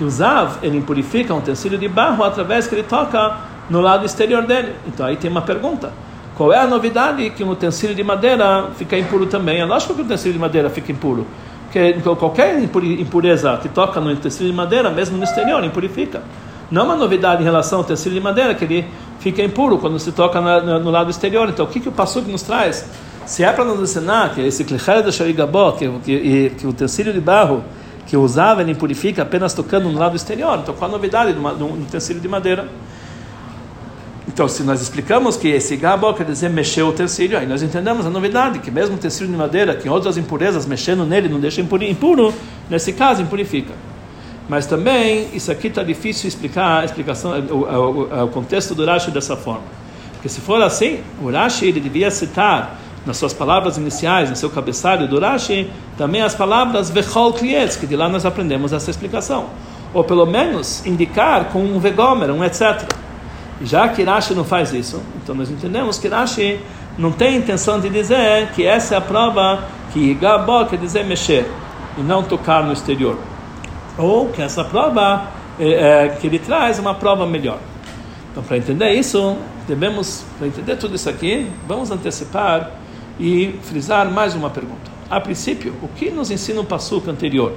que 0.00 0.04
o 0.04 0.08
Zav 0.08 0.60
ele 0.62 0.78
impurifica 0.78 1.34
um 1.34 1.38
utensílio 1.38 1.76
de 1.76 1.86
barro 1.86 2.24
através 2.24 2.66
que 2.66 2.74
ele 2.74 2.84
toca 2.84 3.36
no 3.68 3.82
lado 3.82 4.06
exterior 4.06 4.42
dele. 4.46 4.74
Então 4.86 5.04
aí 5.04 5.14
tem 5.14 5.30
uma 5.30 5.42
pergunta. 5.42 5.92
Qual 6.38 6.50
é 6.54 6.58
a 6.58 6.66
novidade 6.66 7.28
que 7.28 7.44
um 7.44 7.50
utensílio 7.50 7.94
de 7.94 8.02
madeira 8.02 8.70
fica 8.76 8.96
impuro 8.96 9.26
também? 9.26 9.60
É 9.60 9.64
lógico 9.66 9.92
que 9.92 10.00
o 10.00 10.04
utensílio 10.06 10.32
de 10.32 10.38
madeira 10.38 10.70
fica 10.70 10.90
impuro. 10.90 11.26
Porque 11.64 11.92
qualquer 12.18 12.58
impureza 12.62 13.58
que 13.58 13.68
toca 13.68 14.00
no 14.00 14.10
utensílio 14.10 14.50
de 14.50 14.56
madeira, 14.56 14.88
mesmo 14.88 15.18
no 15.18 15.24
exterior, 15.24 15.62
impurifica. 15.62 16.22
Não 16.70 16.80
é 16.80 16.84
uma 16.86 16.96
novidade 16.96 17.42
em 17.42 17.44
relação 17.44 17.80
ao 17.80 17.84
utensílio 17.84 18.18
de 18.18 18.24
madeira, 18.24 18.54
que 18.54 18.64
ele 18.64 18.86
fica 19.18 19.42
impuro 19.42 19.76
quando 19.76 19.98
se 19.98 20.12
toca 20.12 20.40
no, 20.40 20.90
lado 20.90 21.10
exterior. 21.10 21.46
Então, 21.50 21.66
o 21.66 21.68
que, 21.68 21.78
que 21.78 21.90
o 21.90 21.92
Passuque 21.92 22.32
nos 22.32 22.40
traz? 22.40 22.88
Se 23.26 23.44
é 23.44 23.52
para 23.52 23.66
nos 23.66 23.78
ensinar 23.80 24.34
que 24.34 24.40
esse 24.40 24.64
clichê 24.64 25.02
da 25.02 25.12
Sharigabó, 25.12 25.72
que, 25.72 25.90
que, 26.02 26.52
que 26.58 26.66
o 26.66 26.70
utensílio 26.70 27.12
de 27.12 27.20
barro 27.20 27.62
que 28.10 28.16
usava 28.16 28.60
ele 28.60 28.74
purifica 28.74 29.22
apenas 29.22 29.54
tocando 29.54 29.88
no 29.88 29.96
lado 29.96 30.16
exterior, 30.16 30.58
então 30.58 30.74
qual 30.74 30.90
a 30.90 30.92
novidade 30.92 31.32
de 31.32 31.38
um 31.38 31.74
utensílio 31.74 32.20
de 32.20 32.26
madeira? 32.26 32.66
Então, 34.26 34.48
se 34.48 34.64
nós 34.64 34.82
explicamos 34.82 35.36
que 35.36 35.46
esse 35.46 35.76
gabo 35.76 36.12
quer 36.14 36.24
dizer 36.24 36.50
mexer 36.50 36.82
o 36.82 36.88
utensílio, 36.88 37.38
aí 37.38 37.46
nós 37.46 37.62
entendemos 37.62 38.04
a 38.04 38.10
novidade, 38.10 38.58
que 38.58 38.68
mesmo 38.68 38.96
o 38.96 38.98
utensílio 38.98 39.30
de 39.30 39.38
madeira, 39.38 39.76
que 39.76 39.88
outras 39.88 40.16
impurezas, 40.16 40.66
mexendo 40.66 41.06
nele 41.06 41.28
não 41.28 41.38
deixa 41.38 41.60
impuro, 41.60 42.34
nesse 42.68 42.92
caso 42.94 43.22
impurifica. 43.22 43.74
Mas 44.48 44.66
também, 44.66 45.28
isso 45.32 45.52
aqui 45.52 45.68
está 45.68 45.84
difícil 45.84 46.26
explicar 46.26 46.80
a 46.80 46.84
explicação, 46.84 47.38
o, 47.48 47.58
o, 47.62 48.24
o, 48.24 48.28
contexto 48.28 48.74
do 48.74 48.84
Rashi 48.84 49.12
dessa 49.12 49.36
forma. 49.36 49.62
Porque 50.14 50.28
se 50.28 50.40
for 50.40 50.60
assim, 50.60 50.98
o 51.22 51.30
Rashi 51.30 51.66
ele 51.66 51.78
devia 51.78 52.10
citar 52.10 52.76
nas 53.06 53.16
suas 53.16 53.32
palavras 53.32 53.76
iniciais, 53.76 54.28
no 54.28 54.36
seu 54.36 54.50
cabeçalho 54.50 55.08
do 55.08 55.18
Rashi, 55.18 55.70
também 55.96 56.22
as 56.22 56.34
palavras 56.34 56.90
vechol 56.90 57.32
klietz, 57.32 57.76
que 57.76 57.86
de 57.86 57.96
lá 57.96 58.08
nós 58.08 58.26
aprendemos 58.26 58.72
essa 58.72 58.90
explicação. 58.90 59.46
Ou 59.92 60.04
pelo 60.04 60.26
menos 60.26 60.84
indicar 60.86 61.46
com 61.46 61.62
um 61.62 61.78
vegomer, 61.78 62.30
um 62.30 62.44
etc. 62.44 62.82
Já 63.62 63.88
que 63.88 64.02
Rashi 64.02 64.34
não 64.34 64.44
faz 64.44 64.72
isso, 64.72 65.02
então 65.22 65.34
nós 65.34 65.50
entendemos 65.50 65.98
que 65.98 66.08
Rashi 66.08 66.60
não 66.98 67.10
tem 67.10 67.36
intenção 67.36 67.80
de 67.80 67.88
dizer 67.88 68.50
que 68.52 68.64
essa 68.64 68.94
é 68.94 68.98
a 68.98 69.00
prova 69.00 69.64
que 69.92 70.14
Gabó 70.14 70.64
quer 70.64 70.78
dizer 70.78 71.04
mexer 71.04 71.50
e 71.96 72.02
não 72.02 72.22
tocar 72.22 72.62
no 72.62 72.72
exterior. 72.72 73.18
Ou 73.98 74.28
que 74.28 74.40
essa 74.40 74.64
prova 74.64 75.28
é, 75.58 76.04
é, 76.04 76.08
que 76.08 76.26
ele 76.26 76.38
traz 76.38 76.78
uma 76.78 76.94
prova 76.94 77.26
melhor. 77.26 77.58
Então, 78.30 78.42
para 78.42 78.56
entender 78.56 78.92
isso, 78.92 79.36
devemos, 79.66 80.24
para 80.38 80.46
entender 80.46 80.76
tudo 80.76 80.94
isso 80.94 81.08
aqui, 81.10 81.50
vamos 81.66 81.90
antecipar 81.90 82.70
e 83.20 83.54
frisar 83.62 84.10
mais 84.10 84.34
uma 84.34 84.48
pergunta. 84.48 84.90
A 85.10 85.20
princípio, 85.20 85.74
o 85.82 85.88
que 85.88 86.10
nos 86.10 86.30
ensina 86.30 86.60
o 86.60 86.64
passuco 86.64 87.10
anterior? 87.10 87.52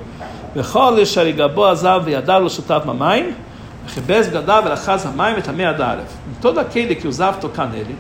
Todo 6.42 6.60
aquele 6.60 6.96
que 6.96 7.08
usava 7.08 7.38
tocar 7.38 7.68
nele, 7.68 7.96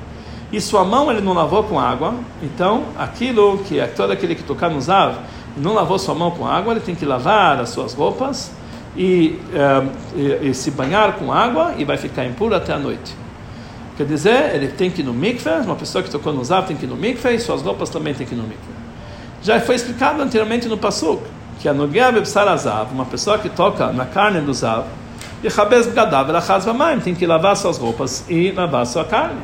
e 0.51 0.61
sua 0.61 0.83
mão 0.83 1.09
ele 1.09 1.21
não 1.21 1.33
lavou 1.33 1.63
com 1.63 1.79
água, 1.79 2.13
então 2.43 2.83
aquilo 2.97 3.59
que 3.59 3.79
é 3.79 3.87
todo 3.87 4.11
aquele 4.11 4.35
que 4.35 4.43
tocar 4.43 4.69
no 4.69 4.79
zav 4.79 5.15
não 5.57 5.73
lavou 5.73 5.97
sua 5.97 6.13
mão 6.13 6.31
com 6.31 6.45
água, 6.45 6.73
ele 6.73 6.81
tem 6.81 6.93
que 6.93 7.05
lavar 7.05 7.59
as 7.59 7.69
suas 7.69 7.93
roupas 7.93 8.51
e, 8.95 9.39
eh, 9.53 9.83
e, 10.15 10.49
e 10.49 10.53
se 10.53 10.69
banhar 10.71 11.13
com 11.13 11.31
água 11.31 11.73
e 11.77 11.85
vai 11.85 11.97
ficar 11.97 12.25
impuro 12.25 12.55
até 12.55 12.73
a 12.73 12.77
noite. 12.77 13.22
Quer 13.95 14.07
dizer, 14.07 14.55
ele 14.55 14.69
tem 14.69 14.89
que 14.89 15.01
ir 15.01 15.03
no 15.03 15.13
mikveh, 15.13 15.61
uma 15.63 15.75
pessoa 15.75 16.03
que 16.03 16.09
tocou 16.09 16.33
no 16.33 16.43
zav 16.43 16.65
tem 16.65 16.75
que 16.75 16.85
ir 16.85 16.87
no 16.87 16.95
mikveh 16.95 17.35
e 17.35 17.39
suas 17.39 17.61
roupas 17.61 17.89
também 17.89 18.13
tem 18.13 18.25
que 18.25 18.33
ir 18.33 18.37
no 18.37 18.43
mikveh. 18.43 18.73
Já 19.43 19.59
foi 19.59 19.75
explicado 19.75 20.21
anteriormente 20.21 20.67
no 20.67 20.77
Pasuk, 20.77 21.21
que 21.59 21.69
a 21.69 21.73
Nogia 21.73 22.11
Bebsarazav, 22.11 22.91
uma 22.91 23.05
pessoa 23.05 23.37
que 23.37 23.49
toca 23.49 23.91
na 23.91 24.05
carne 24.05 24.41
do 24.41 24.53
zav, 24.53 24.85
e 25.43 25.49
Chabez 25.49 25.87
Gadav 25.87 26.29
tem 27.03 27.13
que 27.13 27.25
lavar 27.27 27.55
suas 27.55 27.77
roupas 27.77 28.25
e 28.29 28.51
lavar 28.51 28.85
sua 28.87 29.03
carne, 29.05 29.39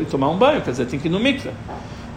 e 0.00 0.04
tomar 0.06 0.30
um 0.30 0.38
banho, 0.38 0.60
quer 0.62 0.70
dizer, 0.72 0.86
tem 0.86 0.98
que 0.98 1.06
ir 1.06 1.10
no 1.10 1.20
mikveh. 1.20 1.52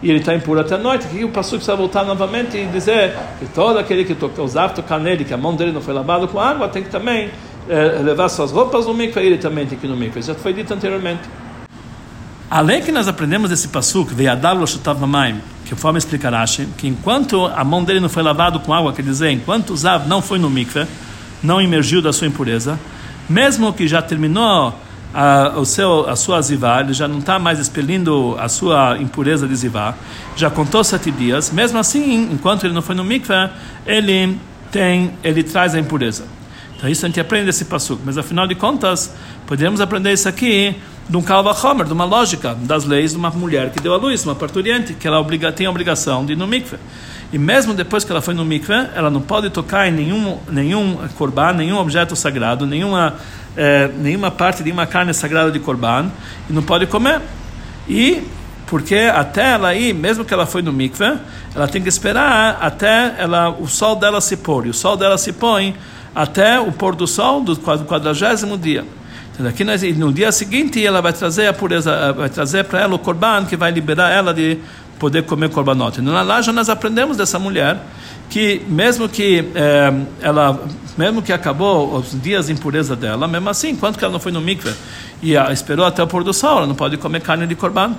E 0.02 0.10
ele 0.10 0.20
está 0.20 0.34
impuro 0.34 0.60
até 0.60 0.74
a 0.74 0.78
noite, 0.78 1.06
que 1.06 1.24
o 1.24 1.28
Pasuk 1.28 1.56
precisa 1.56 1.76
voltar 1.76 2.04
novamente 2.04 2.56
e 2.56 2.66
dizer 2.66 3.14
que 3.38 3.46
todo 3.46 3.78
aquele 3.78 4.04
que 4.04 4.14
toca, 4.14 4.42
o 4.42 4.48
zav 4.48 4.72
tocar 4.74 4.98
nele, 4.98 5.24
que 5.24 5.34
a 5.34 5.36
mão 5.36 5.54
dele 5.54 5.70
não 5.70 5.80
foi 5.80 5.94
lavada 5.94 6.26
com 6.26 6.40
água, 6.40 6.68
tem 6.68 6.82
que 6.82 6.90
também 6.90 7.30
é, 7.68 8.00
levar 8.02 8.28
suas 8.30 8.50
roupas 8.50 8.86
no 8.86 8.94
mikveh, 8.94 9.24
ele 9.24 9.38
também 9.38 9.66
tem 9.66 9.78
que 9.78 9.86
ir 9.86 9.90
no 9.90 9.96
mikveh. 9.96 10.22
Já 10.22 10.34
foi 10.34 10.52
dito 10.52 10.72
anteriormente. 10.74 11.22
Além 12.50 12.82
que 12.82 12.90
nós 12.90 13.06
aprendemos 13.06 13.50
desse 13.50 13.68
Mamaim, 14.98 15.40
que 15.66 15.74
forma 15.74 15.98
explicar 15.98 16.32
Rashi, 16.32 16.66
que 16.78 16.88
enquanto 16.88 17.44
a 17.44 17.62
mão 17.62 17.84
dele 17.84 18.00
não 18.00 18.08
foi 18.08 18.22
lavada 18.22 18.58
com 18.58 18.72
água, 18.72 18.90
quer 18.94 19.02
dizer, 19.02 19.30
enquanto 19.30 19.76
Zav 19.76 20.08
não 20.08 20.22
foi 20.22 20.38
no 20.38 20.48
mikveh, 20.48 20.86
não 21.42 21.60
emergiu 21.60 22.00
da 22.00 22.10
sua 22.10 22.26
impureza, 22.26 22.80
mesmo 23.28 23.70
que 23.74 23.86
já 23.86 24.00
terminou 24.00 24.74
a, 25.12 25.58
o 25.58 25.66
seu, 25.66 26.08
a 26.08 26.16
sua 26.16 26.40
zivá, 26.40 26.80
ele 26.80 26.94
já 26.94 27.06
não 27.06 27.18
está 27.18 27.38
mais 27.38 27.58
expelindo 27.58 28.34
a 28.40 28.48
sua 28.48 28.96
impureza 28.98 29.46
de 29.46 29.54
zivá, 29.54 29.94
já 30.34 30.48
contou 30.48 30.82
sete 30.82 31.10
dias, 31.10 31.50
mesmo 31.50 31.78
assim, 31.78 32.30
enquanto 32.32 32.64
ele 32.64 32.72
não 32.72 32.80
foi 32.80 32.94
no 32.94 33.04
mikveh, 33.04 33.50
ele 33.86 34.38
tem, 34.72 35.12
ele 35.22 35.42
traz 35.42 35.74
a 35.74 35.78
impureza. 35.78 36.24
Então 36.78 36.88
isso 36.88 37.04
a 37.04 37.08
gente 37.08 37.20
aprende 37.20 37.44
desse 37.44 37.66
pasuk, 37.66 38.00
mas 38.06 38.16
afinal 38.16 38.46
de 38.46 38.54
contas, 38.54 39.14
poderíamos 39.46 39.82
aprender 39.82 40.14
isso 40.14 40.28
aqui 40.28 40.76
de 41.08 41.16
um 41.16 41.22
Kalva 41.22 41.56
Homer, 41.66 41.86
de 41.86 41.92
uma 41.92 42.04
lógica 42.04 42.54
das 42.54 42.84
leis 42.84 43.12
de 43.12 43.16
uma 43.16 43.30
mulher 43.30 43.70
que 43.70 43.80
deu 43.80 43.94
à 43.94 43.96
luz, 43.96 44.24
uma 44.24 44.34
parturiente, 44.34 44.92
que 44.92 45.08
ela 45.08 45.18
obriga, 45.18 45.50
tem 45.50 45.66
a 45.66 45.70
obrigação 45.70 46.26
de 46.26 46.34
ir 46.34 46.36
no 46.36 46.46
mikveh. 46.46 46.78
E 47.32 47.38
mesmo 47.38 47.72
depois 47.72 48.04
que 48.04 48.12
ela 48.12 48.20
foi 48.20 48.34
no 48.34 48.44
mikveh, 48.44 48.90
ela 48.94 49.08
não 49.08 49.22
pode 49.22 49.48
tocar 49.48 49.88
em 49.88 49.92
nenhum, 49.92 50.38
nenhum 50.50 50.98
korban, 51.16 51.54
nenhum 51.54 51.78
objeto 51.78 52.14
sagrado, 52.14 52.66
nenhuma, 52.66 53.14
eh, 53.56 53.90
nenhuma 53.98 54.30
parte 54.30 54.62
de 54.62 54.70
uma 54.70 54.86
carne 54.86 55.14
sagrada 55.14 55.50
de 55.50 55.58
korban, 55.58 56.10
e 56.48 56.52
não 56.52 56.62
pode 56.62 56.86
comer. 56.86 57.22
E 57.88 58.22
porque 58.66 58.96
até 58.96 59.52
ela 59.52 59.74
ir, 59.74 59.94
mesmo 59.94 60.26
que 60.26 60.34
ela 60.34 60.44
foi 60.44 60.60
no 60.60 60.72
mikveh, 60.72 61.18
ela 61.54 61.66
tem 61.66 61.80
que 61.80 61.88
esperar 61.88 62.58
até 62.60 63.14
ela, 63.18 63.48
o 63.48 63.66
sol 63.66 63.96
dela 63.96 64.20
se 64.20 64.36
pôr. 64.36 64.66
E 64.66 64.68
o 64.68 64.74
sol 64.74 64.94
dela 64.94 65.16
se 65.16 65.32
põe 65.32 65.74
até 66.14 66.60
o 66.60 66.70
pôr 66.70 66.94
do 66.94 67.06
sol 67.06 67.42
do 67.42 67.56
quadragésimo 67.56 68.58
dia. 68.58 68.84
Daqui 69.38 69.62
nós, 69.62 69.82
no 69.96 70.12
dia 70.12 70.32
seguinte 70.32 70.84
ela 70.84 71.00
vai 71.00 71.12
trazer 71.12 71.46
a 71.46 71.52
pureza, 71.52 71.92
eh, 71.92 72.12
vai 72.12 72.28
trazer 72.28 72.64
para 72.64 72.80
ela 72.80 72.96
o 72.96 72.98
corban 72.98 73.44
que 73.44 73.56
vai 73.56 73.70
liberar 73.70 74.10
ela 74.10 74.34
de 74.34 74.58
poder 74.98 75.22
comer 75.22 75.48
korbanot. 75.48 76.00
Então, 76.00 76.12
lá 76.12 76.42
já 76.42 76.52
nós 76.52 76.68
aprendemos 76.68 77.16
dessa 77.16 77.38
mulher 77.38 77.78
que 78.28 78.60
mesmo 78.68 79.08
que 79.08 79.44
eh, 79.54 79.92
ela, 80.20 80.60
mesmo 80.96 81.22
que 81.22 81.32
acabou 81.32 81.98
os 81.98 82.20
dias 82.20 82.48
de 82.48 82.52
impureza 82.52 82.96
dela, 82.96 83.28
mesmo 83.28 83.48
assim, 83.48 83.70
enquanto 83.70 83.96
que 83.96 84.04
ela 84.04 84.12
não 84.12 84.18
foi 84.18 84.32
no 84.32 84.40
mikveh 84.40 84.74
e 85.22 85.36
a, 85.36 85.52
esperou 85.52 85.86
até 85.86 86.02
o 86.02 86.06
pôr 86.08 86.24
do 86.24 86.32
sol, 86.32 86.58
ela 86.58 86.66
não 86.66 86.74
pode 86.74 86.96
comer 86.96 87.20
carne 87.20 87.46
de 87.46 87.54
korban. 87.54 87.94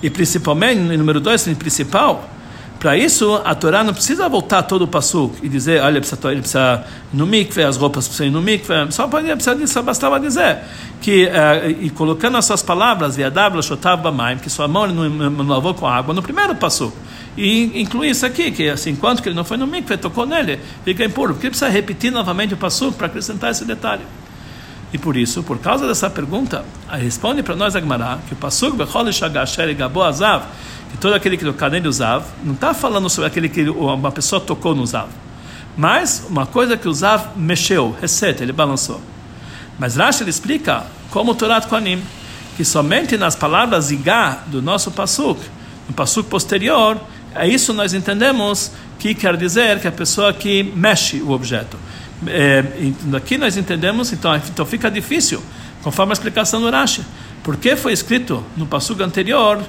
E 0.00 0.08
principalmente, 0.08 0.78
número 0.96 1.18
dois, 1.18 1.42
principal, 1.58 2.30
para 2.78 2.96
isso, 2.96 3.40
a 3.44 3.56
Torá 3.56 3.82
não 3.82 3.92
precisa 3.92 4.28
voltar 4.28 4.62
todo 4.62 4.82
o 4.82 4.88
passo 4.88 5.32
e 5.42 5.48
dizer, 5.48 5.82
olha, 5.82 6.00
precisa, 6.00 6.30
ele 6.30 6.40
precisa 6.40 6.84
no 7.12 7.26
mikve, 7.26 7.64
as 7.64 7.76
roupas 7.76 8.06
precisam 8.06 8.28
ir 8.28 8.30
no 8.30 8.40
mikve. 8.40 8.72
Só, 8.90 9.08
precisa, 9.08 9.66
só 9.66 9.82
bastava 9.82 10.20
dizer 10.20 10.58
que, 11.00 11.24
uh, 11.24 11.70
e 11.80 11.90
colocando 11.90 12.36
as 12.36 12.44
suas 12.44 12.62
palavras, 12.62 13.16
viadabla, 13.16 13.62
shotav 13.62 14.00
bamaim, 14.00 14.38
que 14.38 14.48
sua 14.48 14.68
mão 14.68 14.84
ele 14.84 14.94
não, 14.94 15.08
não 15.08 15.48
lavou 15.48 15.74
com 15.74 15.88
água, 15.88 16.14
no 16.14 16.22
primeiro 16.22 16.54
passo. 16.54 16.92
E 17.36 17.80
inclui 17.80 18.10
isso 18.10 18.24
aqui, 18.24 18.52
que 18.52 18.68
assim, 18.68 18.90
enquanto 18.90 19.22
que 19.22 19.28
ele 19.28 19.36
não 19.36 19.44
foi 19.44 19.56
no 19.56 19.66
mikve, 19.66 19.96
tocou 19.96 20.24
nele, 20.24 20.60
fica 20.84 21.04
impuro. 21.04 21.34
Porque 21.34 21.48
precisa 21.48 21.68
repetir 21.68 22.12
novamente 22.12 22.54
o 22.54 22.56
passo 22.56 22.92
para 22.92 23.08
acrescentar 23.08 23.50
esse 23.50 23.64
detalhe. 23.64 24.02
E 24.92 24.98
por 24.98 25.16
isso, 25.16 25.42
por 25.42 25.58
causa 25.58 25.86
dessa 25.86 26.08
pergunta, 26.08 26.64
responde 26.88 27.42
para 27.42 27.54
nós 27.54 27.76
Agmará 27.76 28.18
que 28.26 28.34
o 28.34 28.36
Pasuk 28.36 28.76
Bechol 28.76 29.12
Shagasher 29.12 29.74
Gabo 29.76 30.02
Azav 30.02 30.44
todo 31.00 31.14
aquele 31.14 31.36
que 31.36 31.44
tocar 31.44 31.70
nele 31.70 31.88
usava, 31.88 32.26
não 32.44 32.54
está 32.54 32.74
falando 32.74 33.08
sobre 33.08 33.28
aquele 33.28 33.48
que 33.48 33.68
uma 33.68 34.10
pessoa 34.10 34.40
tocou 34.40 34.74
no 34.74 34.82
usav, 34.82 35.08
mas 35.76 36.26
uma 36.28 36.46
coisa 36.46 36.76
que 36.76 36.88
o 36.88 36.90
usav 36.90 37.36
mexeu, 37.36 37.96
receta, 38.00 38.42
ele 38.42 38.52
balançou. 38.52 39.00
Mas 39.78 39.96
Rashi 39.96 40.22
ele 40.22 40.30
explica 40.30 40.84
como 41.10 41.34
Torat 41.34 41.66
Koanim, 41.66 42.02
que 42.56 42.64
somente 42.64 43.16
nas 43.16 43.36
palavras 43.36 43.90
igá 43.90 44.42
do 44.46 44.60
nosso 44.60 44.90
pasuk, 44.90 45.40
no 45.88 45.94
pasuk 45.94 46.28
posterior, 46.28 47.00
é 47.34 47.46
isso 47.46 47.72
nós 47.72 47.94
entendemos 47.94 48.72
que 48.98 49.14
quer 49.14 49.36
dizer 49.36 49.78
que 49.78 49.86
a 49.86 49.92
pessoa 49.92 50.32
que 50.32 50.62
mexe 50.62 51.22
o 51.22 51.30
objeto. 51.30 51.76
É, 52.26 52.64
aqui 53.16 53.38
nós 53.38 53.56
entendemos, 53.56 54.12
então, 54.12 54.34
então 54.34 54.66
fica 54.66 54.90
difícil 54.90 55.40
conforme 55.82 56.10
a 56.10 56.14
explicação 56.14 56.60
do 56.60 56.68
Rashi. 56.68 57.02
Por 57.44 57.56
que 57.56 57.76
foi 57.76 57.92
escrito 57.92 58.44
no 58.56 58.66
passugo 58.66 59.02
anterior, 59.04 59.62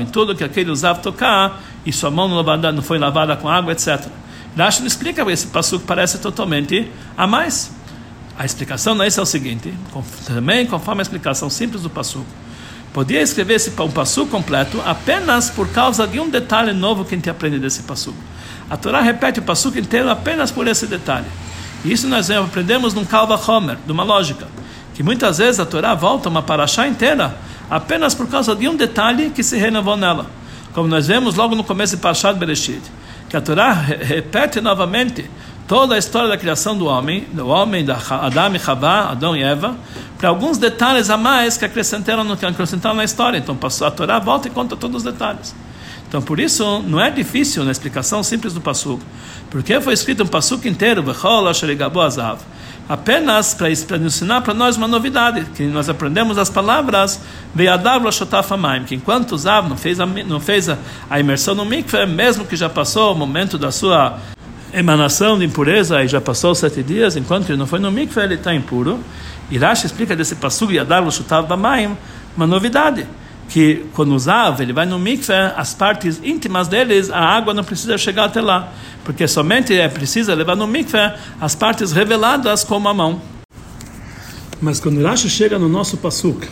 em 0.00 0.06
tudo 0.06 0.34
que 0.34 0.42
aquele 0.42 0.70
usava 0.70 0.98
tocar 1.00 1.62
e 1.86 1.92
sua 1.92 2.10
mão 2.10 2.28
não 2.28 2.82
foi 2.82 2.98
lavada 2.98 3.36
com 3.36 3.48
água, 3.48 3.72
etc. 3.72 4.06
Rashi 4.56 4.80
não 4.80 4.88
explica, 4.88 5.22
esse 5.30 5.46
passugo 5.48 5.84
parece 5.86 6.18
totalmente 6.18 6.90
a 7.16 7.26
mais. 7.26 7.70
A 8.36 8.44
explicação 8.44 8.94
não 8.94 9.04
é 9.04 9.06
essa 9.06 9.20
é 9.20 9.22
o 9.22 9.26
seguinte, 9.26 9.72
também 10.26 10.66
conforme 10.66 11.00
a 11.00 11.02
explicação 11.02 11.48
simples 11.48 11.82
do 11.82 11.90
passugo. 11.90 12.26
Podia 12.92 13.20
escrever 13.20 13.54
esse 13.54 13.72
um 13.80 13.90
passugo 13.90 14.30
completo 14.30 14.82
apenas 14.84 15.50
por 15.50 15.68
causa 15.68 16.06
de 16.06 16.18
um 16.18 16.28
detalhe 16.28 16.72
novo 16.72 17.04
que 17.04 17.14
a 17.14 17.18
gente 17.18 17.30
aprende 17.30 17.58
desse 17.58 17.82
passugo. 17.82 18.16
A 18.70 18.76
Torá 18.76 19.00
repete 19.00 19.38
o 19.40 19.42
passugo 19.42 19.78
inteiro 19.78 20.10
apenas 20.10 20.50
por 20.50 20.66
esse 20.66 20.86
detalhe. 20.86 21.26
E 21.84 21.92
isso 21.92 22.08
nós 22.08 22.30
aprendemos 22.30 22.94
num 22.94 23.04
Kalva 23.04 23.40
Homer, 23.50 23.78
de 23.84 23.92
uma 23.92 24.02
lógica, 24.02 24.48
que 24.94 25.02
muitas 25.02 25.38
vezes 25.38 25.60
a 25.60 25.66
Torá 25.66 25.94
volta 25.94 26.28
uma 26.28 26.42
paraxá 26.42 26.88
inteira 26.88 27.36
apenas 27.70 28.14
por 28.14 28.28
causa 28.28 28.54
de 28.54 28.68
um 28.68 28.76
detalhe 28.76 29.30
que 29.30 29.42
se 29.42 29.56
renovou 29.56 29.96
nela. 29.96 30.26
Como 30.72 30.88
nós 30.88 31.06
vemos 31.06 31.34
logo 31.34 31.54
no 31.54 31.64
começo 31.64 31.96
de 31.96 32.02
Parashat 32.02 32.38
Bereshit, 32.38 32.82
que 33.28 33.36
a 33.36 33.40
Torá 33.40 33.72
repete 33.72 34.60
novamente 34.60 35.28
toda 35.66 35.94
a 35.94 35.98
história 35.98 36.28
da 36.28 36.38
criação 36.38 36.76
do 36.76 36.86
homem, 36.86 37.26
do 37.32 37.46
homem, 37.46 37.84
da 37.84 37.98
Adão 38.10 38.54
e 38.54 38.60
Havá, 38.66 39.10
Adão 39.10 39.36
e 39.36 39.42
Eva, 39.42 39.76
para 40.16 40.30
alguns 40.30 40.56
detalhes 40.56 41.10
a 41.10 41.16
mais 41.16 41.56
que 41.56 41.64
acrescentaram, 41.64 42.24
no, 42.24 42.36
que 42.36 42.46
acrescentaram 42.46 42.96
na 42.96 43.04
história. 43.04 43.38
Então 43.38 43.56
a 43.86 43.90
Torá 43.90 44.18
volta 44.18 44.48
e 44.48 44.50
conta 44.50 44.76
todos 44.76 44.98
os 44.98 45.02
detalhes. 45.02 45.54
Então 46.08 46.22
por 46.22 46.40
isso 46.40 46.82
não 46.86 46.98
é 46.98 47.10
difícil 47.10 47.64
na 47.64 47.70
explicação 47.70 48.22
simples 48.22 48.54
do 48.54 48.60
Passuco. 48.62 49.02
Porque 49.50 49.78
foi 49.80 49.92
escrito 49.92 50.22
um 50.22 50.26
Passuco 50.26 50.66
inteiro, 50.66 51.02
apenas 52.88 53.52
para 53.52 53.68
ensinar 53.70 54.40
para 54.40 54.54
nós 54.54 54.76
uma 54.76 54.88
novidade, 54.88 55.44
que 55.54 55.64
nós 55.64 55.88
aprendemos 55.88 56.38
as 56.38 56.48
palavras 56.48 57.20
que 58.84 58.94
enquanto 58.94 59.36
Zav 59.36 59.68
não 59.68 59.76
fez 59.76 60.00
a, 60.00 60.06
não 60.06 60.40
fez 60.40 60.68
a, 60.68 60.78
a 61.10 61.20
imersão 61.20 61.54
no 61.54 61.64
mikveh, 61.64 62.06
mesmo 62.06 62.46
que 62.46 62.56
já 62.56 62.68
passou 62.68 63.12
o 63.12 63.14
momento 63.14 63.58
da 63.58 63.70
sua 63.70 64.18
emanação 64.72 65.38
de 65.38 65.44
impureza 65.44 66.02
e 66.02 66.08
já 66.08 66.20
passou 66.20 66.54
sete 66.54 66.82
dias, 66.82 67.16
enquanto 67.16 67.50
ele 67.50 67.58
não 67.58 67.66
foi 67.66 67.78
no 67.78 67.90
mikveh, 67.90 68.24
ele 68.24 68.34
está 68.34 68.54
impuro. 68.54 68.98
Rashi 69.56 69.86
explica 69.86 70.14
desse 70.14 70.36
passugo 70.36 70.72
uma 72.36 72.46
novidade, 72.46 73.06
que 73.48 73.86
quando 73.94 74.14
usava, 74.14 74.62
ele 74.62 74.72
vai 74.72 74.84
no 74.84 74.98
mikveh, 74.98 75.54
as 75.56 75.74
partes 75.74 76.20
íntimas 76.22 76.68
deles, 76.68 77.10
a 77.10 77.18
água 77.18 77.54
não 77.54 77.64
precisa 77.64 77.96
chegar 77.96 78.24
até 78.24 78.40
lá, 78.40 78.72
porque 79.04 79.26
somente 79.26 79.72
é 79.72 79.88
preciso 79.88 80.32
levar 80.34 80.54
no 80.54 80.66
mikveh 80.66 81.16
as 81.40 81.54
partes 81.54 81.92
reveladas 81.92 82.62
como 82.62 82.88
a 82.88 82.94
mão. 82.94 83.20
Mas 84.60 84.80
quando 84.80 85.02
Rashi 85.02 85.30
chega 85.30 85.58
no 85.58 85.68
nosso 85.68 85.96
pasuk, 85.96 86.46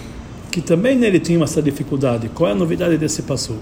que 0.50 0.60
também 0.62 0.96
nele 0.96 1.20
tinha 1.20 1.42
essa 1.44 1.60
dificuldade, 1.60 2.30
qual 2.30 2.48
é 2.48 2.52
a 2.52 2.56
novidade 2.56 2.96
desse 2.96 3.22
pasuk? 3.22 3.60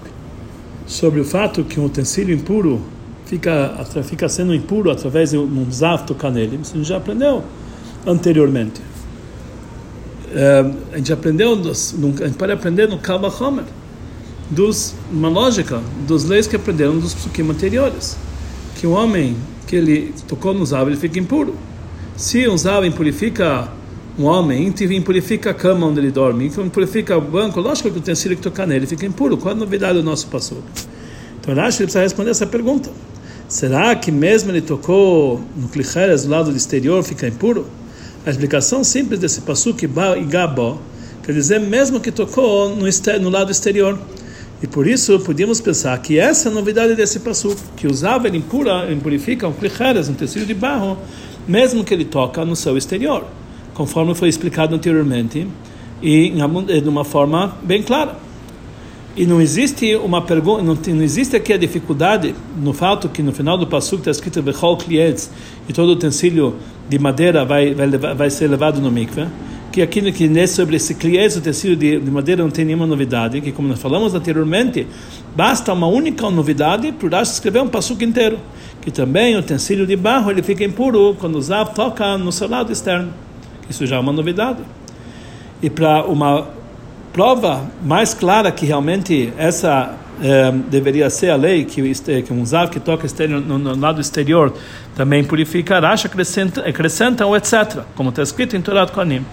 Sobre 0.86 1.20
o 1.20 1.24
fato 1.24 1.64
que 1.64 1.80
um 1.80 1.86
utensílio 1.86 2.34
impuro 2.34 2.80
fica, 3.26 3.84
fica 4.04 4.28
sendo 4.28 4.54
impuro 4.54 4.90
através 4.90 5.30
de 5.30 5.38
um 5.38 5.66
zav 5.72 6.04
tocar 6.04 6.30
nele. 6.30 6.60
Isso 6.62 6.74
a 6.74 6.76
gente 6.76 6.86
já 6.86 6.98
aprendeu 6.98 7.42
anteriormente. 8.06 8.80
É, 10.34 10.70
a 10.92 10.96
gente 10.96 11.12
aprendeu, 11.12 11.54
dos, 11.54 11.94
a 12.20 12.26
gente 12.26 12.36
pode 12.36 12.50
aprender 12.50 12.88
no 12.88 12.98
Kalba 12.98 13.32
Homer, 13.40 13.64
dos, 14.50 14.92
uma 15.10 15.28
lógica 15.28 15.80
dos 16.08 16.24
leis 16.24 16.48
que 16.48 16.56
aprenderam 16.56 16.98
dos 16.98 17.14
psukim 17.14 17.48
anteriores. 17.48 18.16
Que 18.76 18.86
o 18.86 18.90
homem 18.90 19.36
que 19.66 19.76
ele 19.76 20.12
tocou 20.26 20.52
no 20.52 20.66
zav, 20.66 20.88
ele 20.88 20.96
fica 20.96 21.18
impuro. 21.20 21.54
Se 22.16 22.48
um 22.48 22.58
zav 22.58 22.84
impurifica 22.84 23.68
um 24.18 24.24
homem, 24.24 24.72
impurifica 24.90 25.50
a 25.50 25.54
cama 25.54 25.86
onde 25.86 26.00
ele 26.00 26.10
dorme, 26.10 26.46
impurifica 26.46 27.16
o 27.16 27.20
banco, 27.20 27.60
lógico 27.60 27.88
que 27.90 27.96
o 27.96 28.00
utensílio 28.00 28.36
que 28.36 28.42
tocar 28.42 28.66
nele 28.66 28.86
fica 28.86 29.06
impuro. 29.06 29.36
Qual 29.36 29.54
a 29.54 29.56
novidade 29.56 29.98
do 29.98 30.04
nosso 30.04 30.26
pastor? 30.26 30.58
Então, 31.40 31.54
eu 31.54 31.60
acho 31.60 31.76
que 31.76 31.82
ele 31.82 31.86
precisa 31.86 32.02
responder 32.02 32.30
essa 32.30 32.46
pergunta. 32.46 32.90
Será 33.48 33.94
que 33.94 34.10
mesmo 34.10 34.50
ele 34.50 34.60
tocou 34.60 35.40
no 35.56 35.68
clicheres 35.68 36.24
do 36.24 36.30
lado 36.30 36.50
exterior 36.50 37.02
fica 37.02 37.28
impuro? 37.28 37.66
A 38.26 38.30
explicação 38.30 38.82
simples 38.82 39.20
desse 39.20 39.42
pasuk 39.42 39.84
e 39.84 40.24
gabó 40.24 40.78
quer 41.22 41.32
dizer 41.32 41.60
mesmo 41.60 42.00
que 42.00 42.10
tocou 42.10 42.70
no, 42.70 42.86
no 43.20 43.30
lado 43.30 43.52
exterior. 43.52 43.98
E 44.62 44.66
por 44.66 44.86
isso 44.86 45.20
podíamos 45.20 45.60
pensar 45.60 46.00
que 46.00 46.18
essa 46.18 46.48
é 46.48 46.50
a 46.50 46.54
novidade 46.54 46.94
desse 46.94 47.20
pasuk, 47.20 47.56
que 47.76 47.86
usava 47.86 48.26
ele 48.26 48.38
impura, 48.38 48.90
impurifica 48.90 49.46
um 49.46 49.52
clicheres, 49.52 50.08
um 50.08 50.14
tecido 50.14 50.46
de 50.46 50.54
barro, 50.54 50.96
mesmo 51.46 51.84
que 51.84 51.92
ele 51.92 52.06
toca 52.06 52.46
no 52.46 52.56
seu 52.56 52.78
exterior, 52.78 53.26
conforme 53.74 54.14
foi 54.14 54.30
explicado 54.30 54.74
anteriormente 54.74 55.46
e 56.02 56.32
de 56.82 56.88
uma 56.88 57.04
forma 57.04 57.58
bem 57.62 57.82
clara. 57.82 58.23
E 59.16 59.26
não 59.26 59.40
existe 59.40 59.94
uma 59.94 60.22
pergunta, 60.22 60.60
não, 60.62 60.74
não, 60.74 61.02
existe 61.02 61.36
aqui 61.36 61.52
a 61.52 61.56
dificuldade 61.56 62.34
no 62.60 62.72
fato 62.72 63.08
que 63.08 63.22
no 63.22 63.32
final 63.32 63.56
do 63.56 63.64
passo 63.64 63.94
está 63.94 64.10
escrito 64.10 64.42
Bechol 64.42 64.76
Klietz 64.76 65.30
e 65.68 65.72
todo 65.72 65.92
utensílio 65.92 66.56
de 66.88 66.98
madeira 66.98 67.44
vai, 67.44 67.72
vai, 67.74 67.88
vai 67.88 68.28
ser 68.28 68.48
levado 68.48 68.80
no 68.80 68.90
mikveh. 68.90 69.28
Que 69.70 69.82
aqui 69.82 70.12
que 70.12 70.28
nesse, 70.28 70.54
sobre 70.54 70.76
esse 70.76 70.94
Klietz, 70.94 71.36
utensílio 71.36 71.76
de, 71.76 71.98
de 71.98 72.10
madeira, 72.10 72.42
não 72.42 72.50
tem 72.50 72.64
nenhuma 72.64 72.86
novidade. 72.86 73.40
Que 73.40 73.52
como 73.52 73.68
nós 73.68 73.80
falamos 73.80 74.14
anteriormente, 74.14 74.86
basta 75.34 75.72
uma 75.72 75.86
única 75.86 76.28
novidade 76.30 76.92
para 76.92 77.18
o 77.18 77.22
escrever 77.22 77.60
um 77.60 77.68
passo 77.68 77.96
inteiro. 78.00 78.38
Que 78.80 78.90
também 78.90 79.36
o 79.36 79.40
utensílio 79.40 79.86
de 79.86 79.96
barro 79.96 80.30
ele 80.30 80.42
fica 80.42 80.64
impuro 80.64 81.16
quando 81.18 81.36
o 81.36 81.42
Zav 81.42 81.72
toca 81.72 82.18
no 82.18 82.30
seu 82.30 82.48
lado 82.48 82.72
externo. 82.72 83.12
Isso 83.68 83.86
já 83.86 83.96
é 83.96 83.98
uma 83.98 84.12
novidade. 84.12 84.58
E 85.60 85.70
para 85.70 86.04
uma 86.04 86.48
prova 87.14 87.70
mais 87.80 88.12
clara 88.12 88.50
que 88.50 88.66
realmente 88.66 89.32
essa 89.38 89.94
eh, 90.20 90.52
deveria 90.68 91.08
ser 91.08 91.30
a 91.30 91.36
lei 91.36 91.64
que, 91.64 91.94
que 92.22 92.32
um 92.32 92.44
zav 92.44 92.70
que 92.70 92.80
toca 92.80 93.06
exterior, 93.06 93.40
no, 93.40 93.56
no, 93.56 93.76
lado 93.76 94.00
exterior 94.00 94.52
também 94.96 95.22
purificará, 95.22 95.94
acrescenta, 95.94 97.24
ou 97.24 97.36
etc. 97.36 97.82
Como 97.94 98.10
está 98.10 98.20
escrito 98.20 98.56
em 98.56 98.60
Torah 98.60 98.88
Kohanim, 98.88 99.24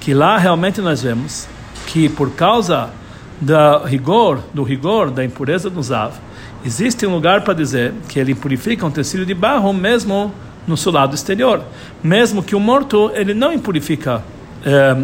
que 0.00 0.14
lá 0.14 0.38
realmente 0.38 0.80
nós 0.80 1.02
vemos 1.02 1.46
que 1.86 2.08
por 2.08 2.30
causa 2.30 2.88
da 3.38 3.84
rigor, 3.84 4.40
do 4.54 4.62
rigor 4.62 5.10
da 5.10 5.22
impureza 5.22 5.68
do 5.68 5.82
zav, 5.82 6.14
existe 6.64 7.06
um 7.06 7.12
lugar 7.12 7.42
para 7.42 7.52
dizer 7.52 7.92
que 8.08 8.18
ele 8.18 8.34
purifica 8.34 8.86
um 8.86 8.90
tecido 8.90 9.26
de 9.26 9.34
barro 9.34 9.74
mesmo 9.74 10.32
no 10.66 10.78
seu 10.78 10.90
lado 10.90 11.14
exterior, 11.14 11.62
mesmo 12.02 12.42
que 12.42 12.56
o 12.56 12.60
morto 12.60 13.10
ele 13.14 13.34
não 13.34 13.52
impurifica 13.52 14.22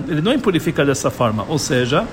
ele 0.08 0.20
não 0.20 0.32
impurifica 0.32 0.84
dessa 0.84 1.10
forma. 1.10 1.44
Ou 1.48 1.58
seja, 1.58 2.06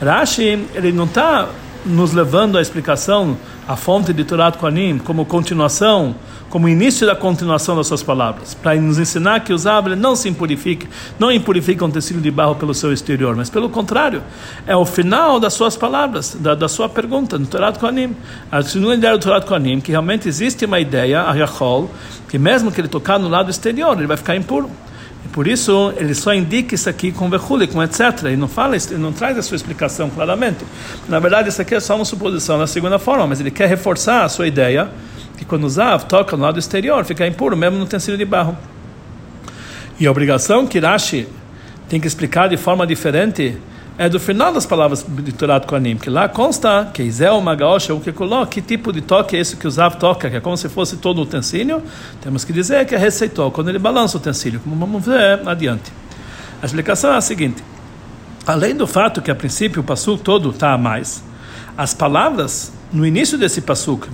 Rashi 0.00 0.66
ele 0.74 0.92
não 0.92 1.04
está 1.04 1.48
nos 1.84 2.12
levando 2.12 2.58
à 2.58 2.62
explicação, 2.62 3.36
a 3.66 3.76
fonte 3.76 4.12
de 4.12 4.24
Torah 4.24 4.52
Kohanim, 4.52 4.98
como 4.98 5.24
continuação, 5.24 6.14
como 6.48 6.68
início 6.68 7.06
da 7.06 7.16
continuação 7.16 7.74
das 7.74 7.86
suas 7.86 8.02
palavras, 8.02 8.54
para 8.54 8.74
nos 8.74 8.98
ensinar 8.98 9.40
que 9.40 9.52
os 9.52 9.66
árvores 9.66 9.98
não 9.98 10.14
se 10.14 10.28
impurificam, 10.28 10.88
não 11.18 11.32
impurificam 11.32 11.88
o 11.88 11.90
tecido 11.90 12.20
de 12.20 12.30
barro 12.30 12.54
pelo 12.54 12.74
seu 12.74 12.92
exterior, 12.92 13.34
mas 13.34 13.48
pelo 13.48 13.68
contrário, 13.68 14.22
é 14.66 14.76
o 14.76 14.84
final 14.84 15.40
das 15.40 15.54
suas 15.54 15.76
palavras, 15.76 16.36
da, 16.38 16.54
da 16.54 16.68
sua 16.68 16.88
pergunta, 16.88 17.38
no 17.38 17.46
Torah 17.46 17.72
Kohanim. 17.72 18.14
A 18.50 18.62
segunda 18.62 18.94
ideia 18.94 19.16
do 19.16 19.22
Torah 19.22 19.40
Kohanim, 19.40 19.80
que 19.80 19.90
realmente 19.90 20.28
existe 20.28 20.64
uma 20.64 20.78
ideia, 20.78 21.22
a 21.22 21.34
Yachol, 21.34 21.90
que 22.28 22.38
mesmo 22.38 22.70
que 22.70 22.80
ele 22.80 22.88
tocar 22.88 23.18
no 23.18 23.28
lado 23.28 23.50
exterior, 23.50 23.96
ele 23.96 24.06
vai 24.06 24.16
ficar 24.16 24.36
impuro. 24.36 24.70
E 25.24 25.28
por 25.28 25.46
isso 25.46 25.92
ele 25.96 26.14
só 26.14 26.34
indica 26.34 26.74
isso 26.74 26.88
aqui 26.88 27.12
com 27.12 27.30
vehule, 27.30 27.66
com 27.66 27.82
etc. 27.82 28.24
E 28.32 28.36
não 28.36 28.48
fala, 28.48 28.76
ele 28.76 28.98
não 28.98 29.12
traz 29.12 29.38
a 29.38 29.42
sua 29.42 29.56
explicação 29.56 30.10
claramente. 30.10 30.64
Na 31.08 31.18
verdade, 31.18 31.48
isso 31.48 31.62
aqui 31.62 31.74
é 31.74 31.80
só 31.80 31.94
uma 31.96 32.04
suposição 32.04 32.58
na 32.58 32.66
segunda 32.66 32.98
forma, 32.98 33.26
mas 33.26 33.40
ele 33.40 33.50
quer 33.50 33.68
reforçar 33.68 34.24
a 34.24 34.28
sua 34.28 34.46
ideia 34.46 34.90
que 35.36 35.44
quando 35.44 35.68
Zav 35.68 36.04
toca 36.04 36.36
no 36.36 36.42
lado 36.42 36.58
exterior, 36.58 37.04
fica 37.04 37.26
impuro, 37.26 37.56
mesmo 37.56 37.78
no 37.78 37.84
utensílio 37.84 38.18
de 38.18 38.24
barro. 38.24 38.56
E 39.98 40.06
a 40.06 40.10
obrigação 40.10 40.66
que 40.66 40.78
Rashi 40.78 41.28
tem 41.88 42.00
que 42.00 42.06
explicar 42.06 42.48
de 42.48 42.56
forma 42.56 42.86
diferente 42.86 43.56
é 44.02 44.08
do 44.08 44.18
final 44.18 44.52
das 44.52 44.66
palavras 44.66 45.06
de 45.08 45.30
Torah 45.30 45.60
Kohanim, 45.60 45.96
que 45.96 46.10
lá 46.10 46.28
consta 46.28 46.90
que 46.92 47.04
Isel 47.04 47.40
Magaosha, 47.40 47.94
o 47.94 48.00
que 48.00 48.10
coloca, 48.10 48.46
que 48.46 48.60
tipo 48.60 48.92
de 48.92 49.00
toque 49.00 49.36
é 49.36 49.38
esse 49.38 49.54
que 49.56 49.64
o 49.64 49.70
Zav 49.70 49.94
toca, 49.94 50.28
que 50.28 50.34
é 50.34 50.40
como 50.40 50.56
se 50.56 50.68
fosse 50.68 50.96
todo 50.96 51.18
o 51.18 51.22
utensílio, 51.22 51.80
temos 52.20 52.44
que 52.44 52.52
dizer 52.52 52.84
que 52.84 52.96
é 52.96 52.98
receitou, 52.98 53.52
quando 53.52 53.68
ele 53.68 53.78
balança 53.78 54.16
o 54.16 54.20
utensílio, 54.20 54.58
como 54.58 54.74
vamos 54.74 55.06
ver 55.06 55.48
adiante. 55.48 55.92
A 56.60 56.66
explicação 56.66 57.12
é 57.12 57.16
a 57.16 57.20
seguinte, 57.20 57.62
além 58.44 58.74
do 58.74 58.88
fato 58.88 59.22
que 59.22 59.30
a 59.30 59.36
princípio 59.36 59.82
o 59.82 59.84
passuk 59.84 60.20
todo 60.20 60.50
está 60.50 60.72
a 60.72 60.78
mais, 60.78 61.22
as 61.78 61.94
palavras 61.94 62.72
no 62.92 63.06
início 63.06 63.38
desse 63.38 63.60
passuk, 63.60 64.08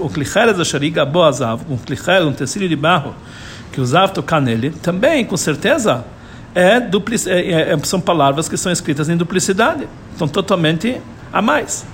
o 0.00 0.08
clicheres 0.10 0.56
da 0.56 0.64
shariga 0.64 1.06
boazav, 1.06 1.62
um 1.70 1.76
clicher, 1.76 2.24
um 2.24 2.30
utensílio 2.30 2.68
de 2.68 2.74
barro, 2.74 3.14
que 3.70 3.84
Zav 3.84 4.12
tocar 4.12 4.40
nele, 4.40 4.70
também, 4.82 5.24
com 5.24 5.36
certeza, 5.36 6.04
é, 6.54 6.80
duplic, 6.80 7.28
é, 7.28 7.72
é, 7.72 7.78
são 7.84 8.00
palavras 8.00 8.48
que 8.48 8.56
são 8.56 8.70
escritas 8.70 9.08
em 9.08 9.16
duplicidade, 9.16 9.88
estão 10.12 10.28
totalmente 10.28 11.00
a 11.32 11.40
mais. 11.40 11.84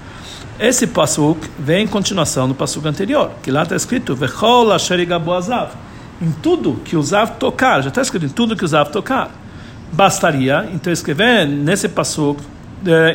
Esse 0.59 0.87
pasuk 0.89 1.49
vem 1.59 1.85
em 1.85 1.87
continuação 1.87 2.49
do 2.49 2.55
pasuk 2.55 2.87
anterior, 2.89 3.31
que 3.43 3.51
lá 3.51 3.63
está 3.63 3.77
escrito 3.77 4.17
em 6.21 6.33
tudo 6.33 6.81
que 6.85 6.97
o 6.97 7.03
Zav 7.03 7.37
tocar, 7.39 7.81
já 7.83 7.89
está 7.89 8.03
escrito 8.03 8.27
em 8.27 8.29
tudo 8.29 8.57
que 8.57 8.65
o 8.65 8.69
Zav 8.69 8.91
tocar. 8.91 9.31
bastaria 9.93 10.69
então 10.75 10.93
escrever 10.93 11.47
nesse 11.47 11.89
passo 11.89 12.37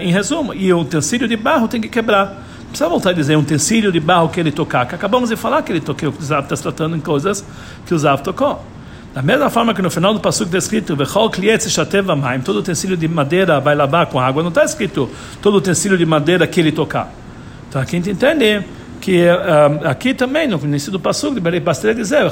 em 0.01 0.12
resumo 0.12 0.53
e 0.53 0.71
o 0.73 0.79
utensílio 0.79 1.27
de 1.27 1.38
barro 1.38 1.67
tem 1.67 1.79
que 1.79 1.89
quebrar 1.89 2.41
precisa 2.67 2.89
voltar 2.89 3.12
a 3.12 3.13
dizer 3.13 3.38
um 3.38 3.41
utensílio 3.41 3.91
de 3.91 3.99
barro 3.99 4.29
que 4.29 4.39
ele 4.39 4.51
tocar 4.51 4.86
que 4.88 4.95
acabamos 4.95 5.29
de 5.29 5.36
falar 5.36 5.62
que 5.62 5.71
ele 5.71 5.82
tocou 5.82 6.10
o 6.10 6.21
Zav 6.23 6.43
está 6.43 6.56
tratando 6.56 6.95
em 6.95 6.99
coisas 6.99 7.45
que 7.86 7.93
o 7.93 7.99
Zav 7.99 8.23
tocou 8.23 8.63
da 9.13 9.21
mesma 9.21 9.49
forma 9.49 9.73
que 9.73 9.82
no 9.82 9.91
final 9.91 10.13
do 10.13 10.19
passo 10.19 10.43
está 10.43 10.58
escrito 10.58 10.95
maim 12.15 12.41
todo 12.41 12.60
utensílio 12.60 12.97
de 12.97 13.08
madeira 13.08 13.60
vai 13.60 13.76
lavar 13.76 14.08
com 14.08 14.19
água 14.19 14.41
não 14.41 14.49
está 14.49 14.63
escrito 14.63 15.10
todo 15.41 15.58
utensílio 15.58 15.97
de 15.97 16.06
madeira 16.06 16.47
que 16.47 16.60
ele 16.60 16.71
tocar 16.71 17.12
então 17.69 17.82
aqui 17.82 17.95
a 17.95 17.99
gente 17.99 18.10
entende 18.10 18.63
que 19.04 19.26
um, 19.28 19.86
aqui 19.86 20.13
também, 20.13 20.47
no 20.47 20.58
início 20.63 20.89
do 20.89 20.97
Passuk, 20.97 21.38
bastaria 21.60 21.93
dizer, 21.93 22.23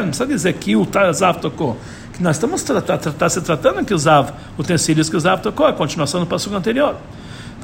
não 0.00 0.08
precisa 0.08 0.26
dizer 0.26 0.52
que 0.54 0.74
o 0.74 0.84
Zav 1.12 1.38
tocou. 1.38 1.78
Que 2.12 2.20
nós 2.20 2.34
estamos 2.34 2.64
tratando, 2.64 3.12
tá 3.14 3.28
se 3.28 3.40
tratando 3.40 3.84
que 3.84 3.94
o 3.94 3.98
utensílios 4.58 5.08
que 5.08 5.16
o 5.16 5.20
Zav 5.20 5.40
tocou, 5.40 5.64
a 5.64 5.72
continuação 5.72 6.18
do 6.18 6.26
Passuk 6.26 6.56
anterior. 6.56 6.96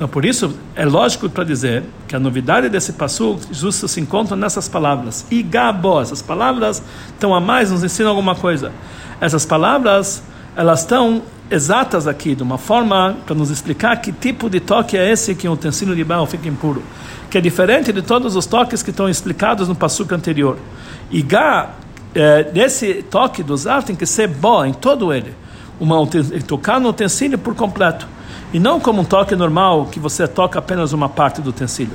Então, 0.02 0.10
por 0.10 0.24
isso, 0.24 0.58
é 0.74 0.84
lógico 0.84 1.30
para 1.30 1.44
dizer 1.44 1.84
que 2.08 2.16
a 2.16 2.18
novidade 2.18 2.68
desse 2.68 2.94
Passuk 2.94 3.40
justo 3.52 3.86
se 3.86 4.00
encontra 4.00 4.34
nessas 4.34 4.68
palavras. 4.68 5.24
Igabo, 5.30 6.00
essas 6.00 6.20
palavras 6.20 6.82
estão 7.06 7.32
a 7.32 7.40
mais, 7.40 7.70
nos 7.70 7.84
ensinam 7.84 8.10
alguma 8.10 8.34
coisa. 8.34 8.72
Essas 9.20 9.46
palavras, 9.46 10.20
elas 10.56 10.80
estão 10.80 11.22
exatas 11.48 12.08
aqui, 12.08 12.34
de 12.34 12.42
uma 12.42 12.58
forma 12.58 13.16
para 13.24 13.36
nos 13.36 13.48
explicar 13.48 13.96
que 13.98 14.10
tipo 14.10 14.50
de 14.50 14.58
toque 14.58 14.96
é 14.96 15.08
esse 15.08 15.36
que 15.36 15.46
o 15.46 15.52
utensílio 15.52 15.94
de 15.94 16.02
barro 16.02 16.26
fica 16.26 16.48
impuro 16.48 16.82
que 17.30 17.38
é 17.38 17.40
diferente 17.40 17.92
de 17.92 18.02
todos 18.02 18.34
os 18.34 18.44
toques 18.44 18.82
que 18.82 18.90
estão 18.90 19.08
explicados 19.08 19.68
no 19.68 19.74
passuco 19.74 20.14
anterior. 20.14 20.58
E 21.12 21.22
Gá, 21.22 21.70
é, 22.12 22.42
desse 22.42 23.04
toque 23.04 23.42
do 23.42 23.56
Zav 23.56 23.84
tem 23.84 23.94
que 23.94 24.04
ser 24.04 24.26
bom 24.26 24.64
em 24.64 24.72
todo 24.72 25.12
ele, 25.12 25.32
uma, 25.80 25.96
tocar 26.46 26.80
no 26.80 26.88
utensílio 26.88 27.38
por 27.38 27.54
completo. 27.54 28.06
E 28.52 28.58
não 28.58 28.78
como 28.78 29.00
um 29.00 29.04
toque 29.04 29.34
normal, 29.34 29.86
que 29.86 29.98
você 29.98 30.28
toca 30.28 30.58
apenas 30.58 30.92
uma 30.92 31.08
parte 31.08 31.40
do 31.40 31.50
utensílio. 31.50 31.94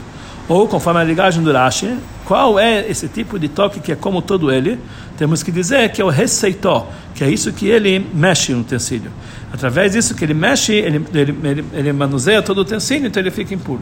Ou, 0.49 0.67
conforme 0.67 1.01
a 1.01 1.03
ligagem 1.03 1.43
do 1.43 1.51
Rashi, 1.51 1.97
qual 2.25 2.57
é 2.57 2.89
esse 2.89 3.07
tipo 3.07 3.37
de 3.37 3.49
toque 3.49 3.79
que 3.79 3.91
é 3.91 3.95
como 3.95 4.21
todo 4.21 4.51
ele? 4.51 4.79
Temos 5.17 5.43
que 5.43 5.51
dizer 5.51 5.91
que 5.91 6.01
é 6.01 6.05
o 6.05 6.09
receitó, 6.09 6.89
que 7.13 7.23
é 7.23 7.29
isso 7.29 7.51
que 7.51 7.67
ele 7.67 8.05
mexe 8.13 8.53
no 8.53 8.61
utensílio. 8.61 9.11
Através 9.51 9.91
disso 9.91 10.15
que 10.15 10.23
ele 10.23 10.33
mexe, 10.33 10.73
ele, 10.73 11.05
ele, 11.13 11.37
ele, 11.43 11.65
ele 11.73 11.93
manuseia 11.93 12.41
todo 12.41 12.59
o 12.59 12.61
utensílio, 12.61 13.07
então 13.07 13.21
ele 13.21 13.31
fica 13.31 13.53
impuro. 13.53 13.81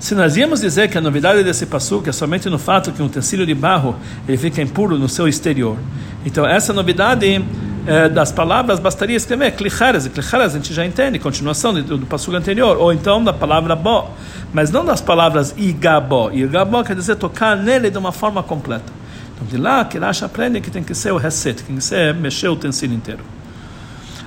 Se 0.00 0.14
nós 0.14 0.36
íamos 0.36 0.60
dizer 0.60 0.88
que 0.88 0.96
a 0.96 1.00
novidade 1.00 1.42
desse 1.42 1.66
passuco 1.66 2.08
é 2.08 2.12
somente 2.12 2.48
no 2.48 2.58
fato 2.58 2.92
que 2.92 3.02
um 3.02 3.06
utensílio 3.06 3.44
de 3.44 3.54
barro 3.54 3.96
ele 4.28 4.38
fica 4.38 4.62
impuro 4.62 4.96
no 4.96 5.08
seu 5.08 5.26
exterior, 5.26 5.76
então 6.24 6.46
essa 6.46 6.72
novidade 6.72 7.44
é, 7.88 8.08
das 8.08 8.30
palavras 8.30 8.78
bastaria 8.78 9.16
escrever 9.16 9.52
klichares, 9.52 10.06
e 10.06 10.10
klichares 10.10 10.54
a 10.54 10.58
gente 10.58 10.72
já 10.72 10.84
entende, 10.84 11.18
continuação 11.18 11.72
do, 11.74 11.98
do 11.98 12.36
anterior, 12.36 12.76
ou 12.76 12.92
então 12.92 13.22
da 13.22 13.32
palavra 13.32 13.74
bo, 13.74 14.10
mas 14.52 14.70
não 14.70 14.84
das 14.84 15.00
palavras 15.00 15.54
igabo. 15.56 16.30
Igabo 16.32 16.84
quer 16.84 16.94
dizer 16.94 17.16
tocar 17.16 17.56
nele 17.56 17.90
de 17.90 17.98
uma 17.98 18.12
forma 18.12 18.42
completa. 18.42 18.92
Então 19.34 19.46
de 19.46 19.56
lá 19.56 19.84
que 19.84 19.98
Rashi 19.98 20.24
aprende 20.24 20.60
que 20.60 20.70
tem 20.70 20.82
que 20.82 20.94
ser 20.94 21.12
o 21.12 21.16
reset, 21.16 21.62
tem 21.62 21.76
que 21.76 21.82
ser 21.82 22.14
mexer 22.14 22.48
o 22.48 22.52
utensílio 22.52 22.96
inteiro. 22.96 23.20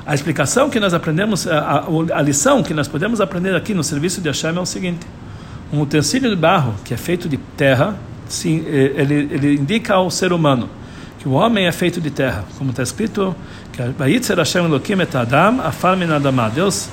A 0.06 0.16
explicação 0.16 0.70
que 0.70 0.80
nós 0.80 0.94
aprendemos, 0.94 1.48
a, 1.48 1.60
a, 1.60 1.84
a 2.18 2.22
lição 2.22 2.64
que 2.64 2.74
nós 2.74 2.88
podemos 2.88 3.22
aprender 3.22 3.56
aqui 3.56 3.74
no 3.74 3.84
serviço 3.84 4.20
de 4.20 4.28
Hashem 4.28 4.58
é 4.58 4.60
o 4.60 4.66
seguinte 4.66 5.06
um 5.72 5.82
utensílio 5.82 6.30
de 6.30 6.36
barro 6.36 6.76
que 6.84 6.94
é 6.94 6.98
feito 6.98 7.30
de 7.30 7.38
terra, 7.38 7.96
sim, 8.28 8.64
eh, 8.68 8.94
ele, 8.96 9.30
ele 9.32 9.54
indica 9.54 9.94
ao 9.94 10.12
ser 10.12 10.34
humano 10.34 10.70
que 11.22 11.30
o 11.30 11.34
homem 11.34 11.68
é 11.68 11.72
feito 11.72 12.02
de 12.02 12.10
terra, 12.10 12.44
como 12.58 12.72
está 12.72 12.82
escrito, 12.82 13.36
que 13.72 13.80
Hashem 13.80 14.66
et 14.74 15.16
Adam 16.12 16.50
Deus, 16.50 16.90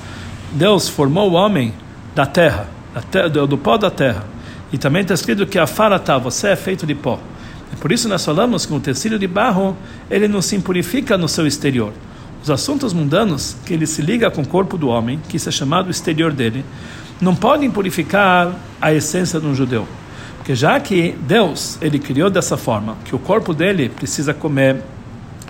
Deus 0.51 0.87
formou 0.87 1.31
o 1.31 1.33
homem 1.33 1.73
da 2.13 2.27
terra, 2.27 2.67
da 3.11 3.27
do, 3.27 3.47
do, 3.47 3.57
pó 3.57 3.75
da 3.75 3.89
terra. 3.89 4.23
E 4.71 4.77
também 4.77 5.01
está 5.01 5.15
escrito 5.15 5.47
que 5.47 5.57
afarata, 5.57 6.19
você 6.19 6.49
é 6.49 6.55
feito 6.55 6.85
de 6.85 6.93
pó. 6.93 7.19
E 7.73 7.75
por 7.77 7.91
isso 7.91 8.07
nós 8.07 8.23
falamos 8.23 8.67
que 8.67 8.73
o 8.73 8.75
utensílio 8.75 9.17
de 9.17 9.25
barro, 9.25 9.75
ele 10.11 10.27
não 10.27 10.43
se 10.43 10.55
impurifica 10.55 11.17
no 11.17 11.27
seu 11.27 11.47
exterior. 11.47 11.91
Os 12.43 12.51
assuntos 12.51 12.93
mundanos, 12.93 13.57
que 13.65 13.73
ele 13.73 13.87
se 13.87 14.03
liga 14.03 14.29
com 14.29 14.43
o 14.43 14.47
corpo 14.47 14.77
do 14.77 14.89
homem, 14.89 15.19
que 15.27 15.37
isso 15.37 15.49
é 15.49 15.51
chamado 15.51 15.89
exterior 15.89 16.31
dele, 16.31 16.63
não 17.19 17.35
podem 17.35 17.71
purificar 17.71 18.53
a 18.79 18.93
essência 18.93 19.39
de 19.39 19.47
um 19.47 19.55
judeu. 19.55 19.87
Porque 20.49 20.57
já 20.57 20.79
que 20.79 21.15
Deus 21.27 21.77
ele 21.79 21.99
criou 21.99 22.27
dessa 22.27 22.57
forma, 22.57 22.97
que 23.05 23.15
o 23.15 23.19
corpo 23.19 23.53
dele 23.53 23.87
precisa 23.87 24.33
comer, 24.33 24.81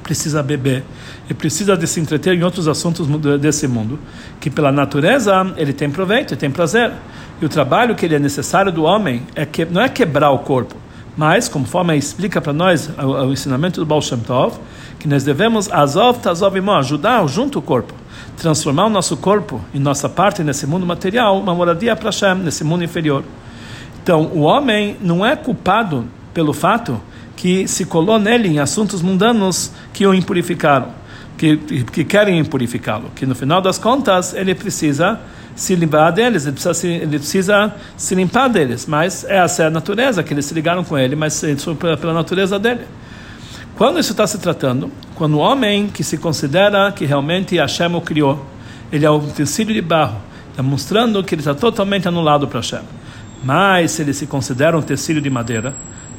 precisa 0.03 0.43
beber 0.43 0.83
e 1.29 1.33
precisa 1.33 1.77
de 1.77 1.87
se 1.87 2.01
entreter 2.01 2.37
em 2.37 2.43
outros 2.43 2.67
assuntos 2.67 3.07
desse 3.39 3.65
mundo, 3.65 3.97
que 4.41 4.49
pela 4.49 4.73
natureza 4.73 5.53
ele 5.55 5.71
tem 5.71 5.89
proveito, 5.89 6.35
tem 6.35 6.51
prazer. 6.51 6.91
E 7.41 7.45
o 7.45 7.47
trabalho 7.47 7.95
que 7.95 8.05
ele 8.05 8.15
é 8.15 8.19
necessário 8.19 8.73
do 8.73 8.83
homem 8.83 9.21
é 9.35 9.45
que 9.45 9.63
não 9.63 9.81
é 9.81 9.87
quebrar 9.87 10.31
o 10.31 10.39
corpo, 10.39 10.75
mas 11.15 11.47
conforme 11.47 11.95
explica 11.95 12.41
para 12.41 12.51
nós 12.51 12.89
o, 13.01 13.27
o, 13.27 13.31
ensinamento 13.31 13.79
do 13.79 13.85
Baal 13.85 14.01
Shem 14.01 14.19
Tov, 14.19 14.57
que 14.99 15.07
nós 15.07 15.23
devemos 15.23 15.71
azov 15.71 16.19
tazov 16.19 16.57
ajudar 16.77 17.25
junto 17.25 17.59
o 17.59 17.61
corpo 17.61 17.93
transformar 18.35 18.85
o 18.85 18.89
nosso 18.89 19.15
corpo 19.17 19.61
e 19.73 19.79
nossa 19.79 20.07
parte 20.09 20.43
nesse 20.43 20.67
mundo 20.67 20.85
material 20.85 21.39
uma 21.39 21.53
moradia 21.53 21.95
para 21.95 22.09
Hashem, 22.09 22.35
nesse 22.35 22.63
mundo 22.63 22.83
inferior. 22.83 23.23
Então, 24.01 24.23
o 24.33 24.41
homem 24.41 24.97
não 25.01 25.25
é 25.25 25.35
culpado 25.35 26.05
pelo 26.33 26.53
fato 26.53 26.99
que 27.35 27.67
se 27.67 27.85
colou 27.85 28.19
nele 28.19 28.47
em 28.49 28.59
assuntos 28.59 29.01
mundanos 29.01 29.71
que 29.93 30.05
o 30.05 30.13
impurificaram, 30.13 30.89
que, 31.37 31.57
que 31.57 32.03
querem 32.03 32.37
impurificá-lo, 32.37 33.11
que 33.15 33.25
no 33.25 33.33
final 33.33 33.61
das 33.61 33.77
contas 33.77 34.33
ele 34.33 34.53
precisa 34.53 35.19
se 35.55 35.75
limpar 35.75 36.11
deles, 36.11 36.45
ele 36.45 36.53
precisa 36.53 36.73
se, 36.73 36.87
ele 36.87 37.17
precisa 37.17 37.73
se 37.95 38.15
limpar 38.15 38.49
deles, 38.49 38.85
mas 38.85 39.23
é 39.25 39.37
essa 39.37 39.63
é 39.63 39.65
a 39.67 39.69
natureza, 39.69 40.23
que 40.23 40.33
eles 40.33 40.45
se 40.45 40.53
ligaram 40.53 40.83
com 40.83 40.97
ele, 40.97 41.15
mas 41.15 41.43
é 41.43 41.55
pela, 41.79 41.97
pela 41.97 42.13
natureza 42.13 42.57
dele. 42.59 42.81
Quando 43.77 43.99
isso 43.99 44.11
está 44.11 44.27
se 44.27 44.37
tratando, 44.37 44.91
quando 45.15 45.35
o 45.35 45.39
homem 45.39 45.87
que 45.87 46.03
se 46.03 46.17
considera 46.17 46.91
que 46.91 47.05
realmente 47.05 47.57
Hashem 47.57 47.95
o 47.95 48.01
criou, 48.01 48.45
ele 48.91 49.05
é 49.05 49.11
um 49.11 49.25
tecido 49.29 49.73
de 49.73 49.81
barro, 49.81 50.17
demonstrando 50.55 51.23
que 51.23 51.35
ele 51.35 51.41
está 51.41 51.55
totalmente 51.55 52.07
anulado 52.07 52.47
para 52.47 52.59
Hashem. 52.59 52.98
Mas 53.43 53.91
se 53.91 54.01
ele 54.01 54.13
se 54.13 54.25
considera 54.25 54.77
um 54.77 54.81
tecido 54.81 55.21
de 55.21 55.29
madeira, 55.29 55.73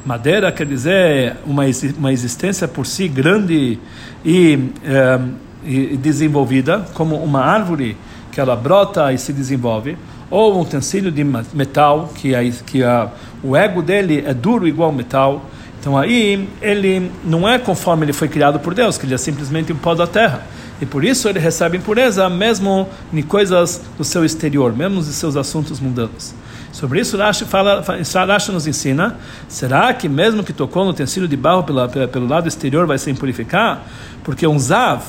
madeira 0.05 0.51
quer 0.51 0.65
dizer 0.65 1.37
uma, 1.45 1.63
uma 1.97 2.11
existência 2.11 2.67
por 2.67 2.85
si 2.85 3.07
grande 3.07 3.79
e, 4.25 4.69
é, 4.83 5.19
e 5.63 5.97
desenvolvida, 5.97 6.87
como 6.93 7.15
uma 7.15 7.41
árvore 7.41 7.95
que 8.31 8.39
ela 8.39 8.55
brota 8.55 9.11
e 9.13 9.17
se 9.17 9.31
desenvolve, 9.31 9.97
ou 10.29 10.57
um 10.57 10.61
utensílio 10.61 11.11
de 11.11 11.23
metal, 11.23 12.11
que, 12.15 12.33
é, 12.33 12.49
que 12.65 12.83
a, 12.83 13.11
o 13.43 13.55
ego 13.55 13.81
dele 13.81 14.23
é 14.25 14.33
duro 14.33 14.67
igual 14.67 14.91
metal, 14.91 15.45
então 15.79 15.97
aí 15.97 16.47
ele 16.61 17.11
não 17.23 17.47
é 17.47 17.57
conforme 17.57 18.05
ele 18.05 18.13
foi 18.13 18.27
criado 18.27 18.59
por 18.59 18.73
Deus, 18.73 18.97
que 18.97 19.05
ele 19.05 19.15
é 19.15 19.17
simplesmente 19.17 19.73
um 19.73 19.75
pó 19.75 19.93
da 19.93 20.07
terra. 20.07 20.45
E 20.79 20.85
por 20.85 21.03
isso 21.03 21.27
ele 21.27 21.39
recebe 21.39 21.77
impureza 21.77 22.29
mesmo 22.29 22.87
em 23.13 23.21
coisas 23.21 23.81
do 23.97 24.03
seu 24.03 24.23
exterior, 24.23 24.75
mesmo 24.75 24.99
em 24.99 25.03
seus 25.03 25.35
assuntos 25.35 25.79
mundanos. 25.79 26.33
Sobre 26.71 27.01
isso, 27.01 27.17
Rashi, 27.17 27.45
fala, 27.45 27.83
Rashi 28.27 28.51
nos 28.51 28.67
ensina: 28.67 29.17
será 29.47 29.93
que 29.93 30.07
mesmo 30.07 30.43
que 30.43 30.53
tocou 30.53 30.83
no 30.83 30.91
utensílio 30.91 31.27
de 31.27 31.35
barro 31.35 31.63
pela, 31.63 31.87
pela, 31.89 32.07
pelo 32.07 32.27
lado 32.27 32.47
exterior 32.47 32.85
vai 32.87 32.97
se 32.97 33.09
impurificar? 33.09 33.83
Porque 34.23 34.47
um 34.47 34.57
zav, 34.57 35.03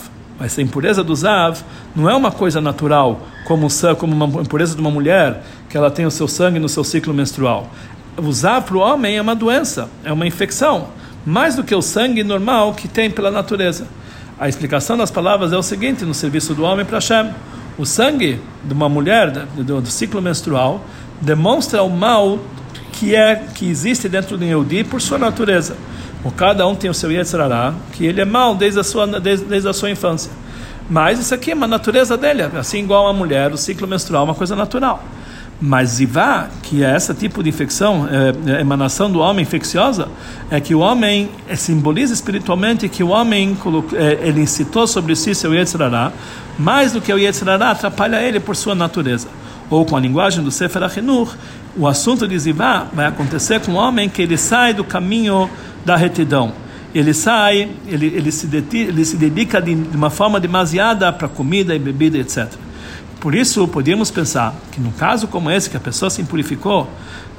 ser 0.49 0.63
impureza 0.63 1.05
do 1.05 1.15
zav, 1.15 1.61
não 1.95 2.11
é 2.11 2.15
uma 2.15 2.31
coisa 2.33 2.61
natural, 2.61 3.27
como, 3.45 3.69
como 3.99 4.25
uma 4.25 4.43
impureza 4.43 4.75
de 4.75 4.81
uma 4.81 4.91
mulher, 4.91 5.43
que 5.69 5.77
ela 5.77 5.91
tem 5.91 6.05
o 6.05 6.11
seu 6.11 6.27
sangue 6.27 6.59
no 6.59 6.69
seu 6.69 6.83
ciclo 6.83 7.15
menstrual 7.15 7.71
usar 8.17 8.61
para 8.63 8.77
o 8.77 8.81
homem 8.81 9.17
é 9.17 9.23
uma 9.23 9.35
doença, 9.35 9.89
é 10.05 10.13
uma 10.13 10.27
infecção, 10.27 10.89
mais 11.25 11.57
do 11.57 11.65
que 11.65 11.75
o 11.75 11.83
sangue 11.83 12.23
normal 12.23 12.75
que 12.75 12.89
tem 12.89 13.11
pela 13.11 13.31
natureza. 13.31 13.87
A 14.39 14.49
explicação 14.49 14.97
das 14.97 15.11
palavras 15.11 15.53
é 15.53 15.57
o 15.57 15.63
seguinte: 15.63 16.05
no 16.05 16.15
serviço 16.15 16.55
do 16.55 16.65
homem 16.65 16.85
para 16.85 16.99
Hashem, 16.99 17.31
o 17.79 17.87
sangue 17.87 18.41
de 18.65 18.75
uma 18.75 18.89
mulher 18.89 19.31
do, 19.31 19.81
do, 19.81 19.87
ciclo 19.87 20.21
menstrual 20.21 20.85
demonstra 21.23 21.83
o 21.83 21.89
mal 21.89 22.39
que 22.93 23.15
é 23.15 23.37
que 23.55 23.69
existe 23.69 24.09
dentro 24.09 24.37
do 24.37 24.45
Yehudi 24.45 24.85
por 24.85 25.01
sua 25.01 25.19
natureza. 25.19 25.77
O 26.25 26.31
cada 26.31 26.67
um 26.67 26.75
tem 26.75 26.91
o 26.91 26.95
seu 26.95 27.11
Yetzirará, 27.11 27.75
que 27.93 28.05
ele 28.05 28.21
é 28.21 28.25
mal 28.25 28.55
desde 28.55 28.79
a 28.79 28.85
sua 28.85 29.07
desde, 29.21 29.47
desde 29.47 29.69
a 29.69 29.73
sua 29.73 29.91
infância. 29.91 30.31
Mas 30.91 31.19
isso 31.19 31.35
aqui 31.35 31.53
é 31.53 31.55
uma 31.55 31.67
natureza 31.67 32.17
dele, 32.17 32.43
assim 32.43 32.81
igual 32.81 33.09
a 33.09 33.13
mulher, 33.13 33.53
o 33.53 33.57
ciclo 33.57 33.89
menstrual 33.89 34.23
é 34.23 34.25
uma 34.27 34.35
coisa 34.35 34.55
natural. 34.55 35.03
Mas 35.61 35.91
zivá, 35.91 36.49
que 36.65 36.85
é 36.85 36.97
esse 36.97 37.15
tipo 37.15 37.41
de 37.43 37.49
infecção, 37.49 38.09
é, 38.09 38.57
é, 38.57 38.61
emanação 38.61 39.11
do 39.11 39.21
homem 39.21 39.45
infecciosa, 39.45 40.09
é 40.51 40.61
que 40.61 40.75
o 40.75 40.81
homem 40.81 41.31
é, 41.49 41.55
simboliza 41.55 42.13
espiritualmente 42.13 42.89
que 42.89 43.03
o 43.03 43.09
homem 43.09 43.57
é, 43.95 44.29
ele 44.29 44.41
incitou 44.41 44.89
sobre 44.89 45.15
si 45.15 45.35
seu 45.35 45.55
Yetzirará, 45.55 46.13
mais 46.59 46.93
do 46.93 47.01
que 47.01 47.13
o 47.13 47.19
Yetzirará 47.19 47.71
atrapalha 47.71 48.21
ele 48.21 48.41
por 48.41 48.57
sua 48.57 48.75
natureza. 48.75 49.29
Ou 49.73 49.87
com 49.87 49.97
a 49.97 50.01
linguagem 50.01 50.45
do 50.45 50.51
Sefer 50.51 50.83
Ahinur, 50.83 51.35
o 51.75 51.89
assunto 51.89 52.29
de 52.29 52.39
zivá 52.39 52.87
vai 52.93 53.07
acontecer 53.07 53.59
com 53.61 53.73
o 53.73 53.77
homem 53.77 54.07
que 54.07 54.21
ele 54.21 54.37
sai 54.37 54.75
do 54.75 54.85
caminho 54.85 55.49
da 55.83 55.97
retidão. 55.97 56.53
ele 56.95 57.15
sai, 57.15 57.71
ele, 57.87 58.07
ele, 58.09 58.31
se, 58.31 58.47
dedica, 58.47 58.91
ele 58.91 59.03
se 59.03 59.17
dedica 59.17 59.63
de, 59.63 59.75
de 59.75 59.97
uma 59.97 60.11
forma 60.11 60.39
demasiada 60.39 61.11
para 61.11 61.27
comida 61.27 61.75
e 61.75 61.79
bebida, 61.79 62.19
etc. 62.19 62.53
Por 63.23 63.37
isso, 63.37 63.69
podíamos 63.69 64.11
pensar 64.11 64.53
que 64.73 64.81
num 64.81 64.91
caso 64.91 65.29
como 65.29 65.49
esse, 65.49 65.71
que 65.71 65.77
a 65.77 65.81
pessoa 65.81 66.11
se 66.11 66.21
impurificou, 66.21 66.91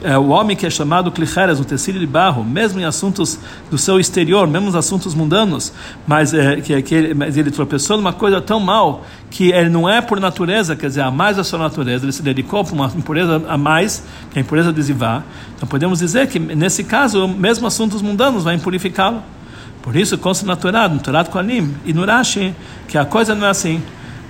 é, 0.02 0.18
o 0.18 0.30
homem 0.30 0.56
que 0.56 0.66
é 0.66 0.70
chamado 0.70 1.12
clicheres, 1.12 1.60
um 1.60 1.66
tecido 1.66 2.00
de 2.00 2.08
barro, 2.08 2.42
mesmo 2.42 2.80
em 2.80 2.86
assuntos 2.86 3.38
do 3.70 3.78
seu 3.78 4.00
exterior, 4.00 4.48
mesmo 4.48 4.68
nos 4.68 4.78
assuntos 4.78 5.14
mundanos, 5.14 5.74
mas, 6.08 6.34
é, 6.34 6.62
que, 6.62 6.82
que 6.82 6.96
ele, 6.96 7.14
mas 7.14 7.36
ele 7.36 7.52
tropeçou 7.52 7.98
numa 7.98 8.14
coisa 8.14 8.40
tão 8.40 8.62
mal 8.62 9.06
que 9.30 9.52
ele 9.52 9.68
não 9.68 9.90
é 9.90 10.00
por 10.00 10.22
natureza, 10.22 10.74
quer 10.74 10.88
dizer, 10.88 11.02
a 11.02 11.12
mais 11.12 11.36
da 11.36 11.44
sua 11.44 11.60
natureza, 11.60 12.06
ele 12.06 12.14
se 12.14 12.24
dedicou 12.24 12.64
para 12.64 12.74
uma 12.74 12.90
impureza 12.96 13.44
a 13.46 13.58
mais, 13.58 14.06
que 14.32 14.40
é 14.40 14.42
a 14.42 14.46
impureza 14.46 14.72
de 14.72 14.82
Zivá. 14.82 15.22
Então 15.58 15.68
podemos 15.68 16.00
dizer 16.00 16.28
que, 16.28 16.40
nesse 16.40 16.86
caso, 16.86 17.28
mesmo 17.28 17.68
assuntos 17.68 18.02
mundanos 18.02 18.46
vai 18.46 18.56
impurificá-lo. 18.56 19.22
Por 19.82 19.98
isso, 19.98 20.18
consta 20.18 20.46
na 20.46 20.56
Torá, 20.56 20.88
no 20.88 21.02
Torá 21.02 21.26
com 21.26 21.38
Anim 21.38 21.76
e 21.84 21.92
no 21.92 22.06
Rashi, 22.06 22.56
que 22.88 22.98
a 22.98 23.04
coisa 23.04 23.36
não 23.36 23.46
é 23.46 23.50
assim. 23.50 23.82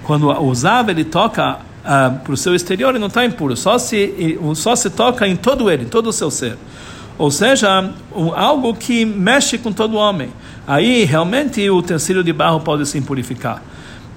Quando 0.03 0.53
Zav 0.53 0.89
ele 0.89 1.03
toca 1.03 1.59
ah, 1.83 2.13
para 2.23 2.33
o 2.33 2.37
seu 2.37 2.55
exterior, 2.55 2.89
ele 2.89 2.99
não 2.99 3.07
está 3.07 3.25
impuro, 3.25 3.55
só 3.55 3.77
se, 3.77 4.37
só 4.55 4.75
se 4.75 4.89
toca 4.89 5.27
em 5.27 5.35
todo 5.35 5.69
ele, 5.69 5.83
em 5.83 5.89
todo 5.89 6.07
o 6.07 6.13
seu 6.13 6.29
ser. 6.29 6.57
Ou 7.17 7.29
seja, 7.29 7.91
um, 8.15 8.33
algo 8.33 8.73
que 8.73 9.05
mexe 9.05 9.57
com 9.57 9.71
todo 9.71 9.95
homem. 9.95 10.31
Aí 10.65 11.03
realmente 11.03 11.69
o 11.69 11.77
utensílio 11.77 12.23
de 12.23 12.33
barro 12.33 12.59
pode 12.61 12.85
se 12.85 12.97
impurificar. 12.97 13.61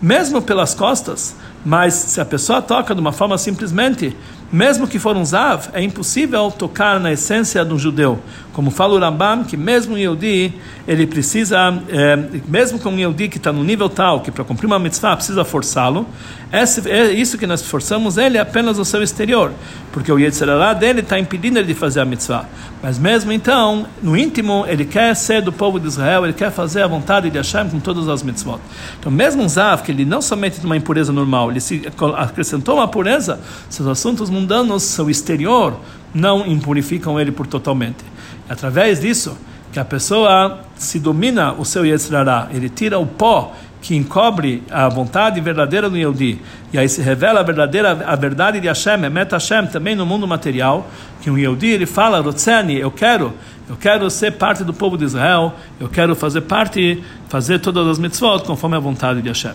Mesmo 0.01 0.40
pelas 0.42 0.75
costas, 0.75 1.37
mas 1.64 1.94
se 1.94 2.20
a 2.20 2.25
pessoa 2.25 2.62
toca 2.62 2.94
de 2.94 3.01
uma 3.01 3.12
forma 3.12 3.37
simplesmente 3.38 4.16
mesmo 4.52 4.87
que 4.87 4.98
for 4.98 5.16
um 5.16 5.24
Zav, 5.24 5.68
é 5.72 5.82
impossível 5.82 6.50
tocar 6.50 7.00
na 7.00 7.12
essência 7.12 7.64
do 7.64 7.78
judeu. 7.78 8.20
Como 8.52 8.70
fala 8.70 8.94
o 8.94 8.98
Rambam, 8.98 9.44
que 9.44 9.56
mesmo 9.56 9.94
um 9.94 9.98
Yehudi, 9.98 10.54
ele 10.88 11.06
precisa, 11.06 11.59
é, 11.88 12.16
mesmo 12.48 12.78
com 12.78 12.90
um 12.90 12.98
Yehudi 12.98 13.28
que 13.28 13.37
está 13.37 13.52
no 13.52 13.62
nível 13.62 13.88
tal, 13.88 14.20
que 14.20 14.30
para 14.30 14.44
cumprir 14.44 14.66
uma 14.66 14.78
mitzvah 14.78 15.16
precisa 15.16 15.44
forçá-lo, 15.44 16.06
é 16.52 17.12
isso 17.12 17.37
que 17.37 17.46
nós 17.46 17.61
forçamos 17.61 18.16
ele 18.16 18.38
é 18.38 18.40
apenas 18.40 18.78
o 18.78 18.85
seu 18.85 19.02
exterior, 19.02 19.52
porque 19.92 20.12
o 20.12 20.18
Yetzirah 20.18 20.74
dele 20.74 21.00
está 21.00 21.18
impedindo 21.18 21.59
ele 21.59 21.66
de 21.66 21.74
fazer 21.74 22.00
a 22.00 22.04
mitzvah. 22.04 22.46
Mas 22.80 22.98
mesmo 22.98 23.32
então, 23.32 23.87
no 24.00 24.16
íntimo, 24.16 24.64
ele 24.68 24.85
quer 24.85 25.14
ser 25.16 25.42
do 25.42 25.52
povo 25.52 25.80
de 25.80 25.88
Israel, 25.88 26.24
ele 26.24 26.32
quer 26.32 26.52
fazer 26.52 26.82
a 26.82 26.87
vontade 26.87 27.28
de 27.30 27.37
Hashem 27.37 27.68
com 27.68 27.80
todas 27.80 28.09
as 28.09 28.22
mitzvot. 28.22 28.61
Então, 29.00 29.11
mesmo 29.11 29.42
um 29.42 29.48
Zav, 29.48 29.82
que 29.82 29.90
ele 29.90 30.04
não 30.04 30.22
somente 30.22 30.56
tem 30.56 30.66
uma 30.66 30.76
impureza 30.76 31.12
normal, 31.12 31.50
ele 31.50 31.61
se 31.61 31.82
acrescentou 32.16 32.76
uma 32.76 32.87
pureza, 32.87 33.40
seus 33.68 33.88
assuntos 33.88 34.30
mundanos, 34.37 34.83
seu 34.83 35.09
exterior, 35.09 35.79
não 36.14 36.46
impurificam 36.46 37.18
ele 37.18 37.33
por 37.33 37.46
totalmente. 37.46 38.05
Através 38.49 39.01
disso, 39.01 39.37
que 39.72 39.81
a 39.81 39.85
pessoa 39.85 40.61
se 40.77 40.99
domina 40.99 41.53
o 41.53 41.64
seu 41.64 41.85
Yetzirah, 41.85 42.49
ele 42.53 42.68
tira 42.68 42.99
o 42.99 43.07
pó 43.07 43.53
que 43.81 43.94
encobre 43.94 44.62
a 44.70 44.88
vontade 44.88 45.40
verdadeira 45.40 45.88
do 45.88 45.96
Yehudi, 45.96 46.40
e 46.72 46.79
aí 46.79 46.88
se 46.88 47.01
revela 47.01 47.40
a 47.40 47.42
verdadeira 47.42 48.05
a 48.07 48.16
verdade 48.16 48.61
de 48.61 48.66
Hashem, 48.66 49.05
Emet 49.05 49.31
Hashem, 49.31 49.66
também 49.66 49.94
no 49.94 50.05
mundo 50.05 50.27
material, 50.27 50.88
que 51.20 51.31
um 51.31 51.38
Yehudi, 51.38 51.68
ele 51.68 51.87
fala, 51.87 52.20
Rotzeni, 52.20 52.79
eu 52.79 52.90
quero, 52.90 53.33
eu 53.68 53.77
quero 53.77 54.11
ser 54.11 54.33
parte 54.33 54.64
do 54.64 54.75
povo 54.75 54.96
de 54.99 55.05
Israel, 55.05 55.55
eu 55.79 55.88
quero 55.88 56.16
fazer 56.16 56.42
parte, 56.42 57.03
fazer 57.29 57.61
todas 57.61 57.87
as 57.87 57.99
mitzvot 57.99 58.44
conforme 58.44 58.77
a 58.77 58.81
vontade 58.81 59.22
de 59.22 59.29
Hashem. 59.29 59.55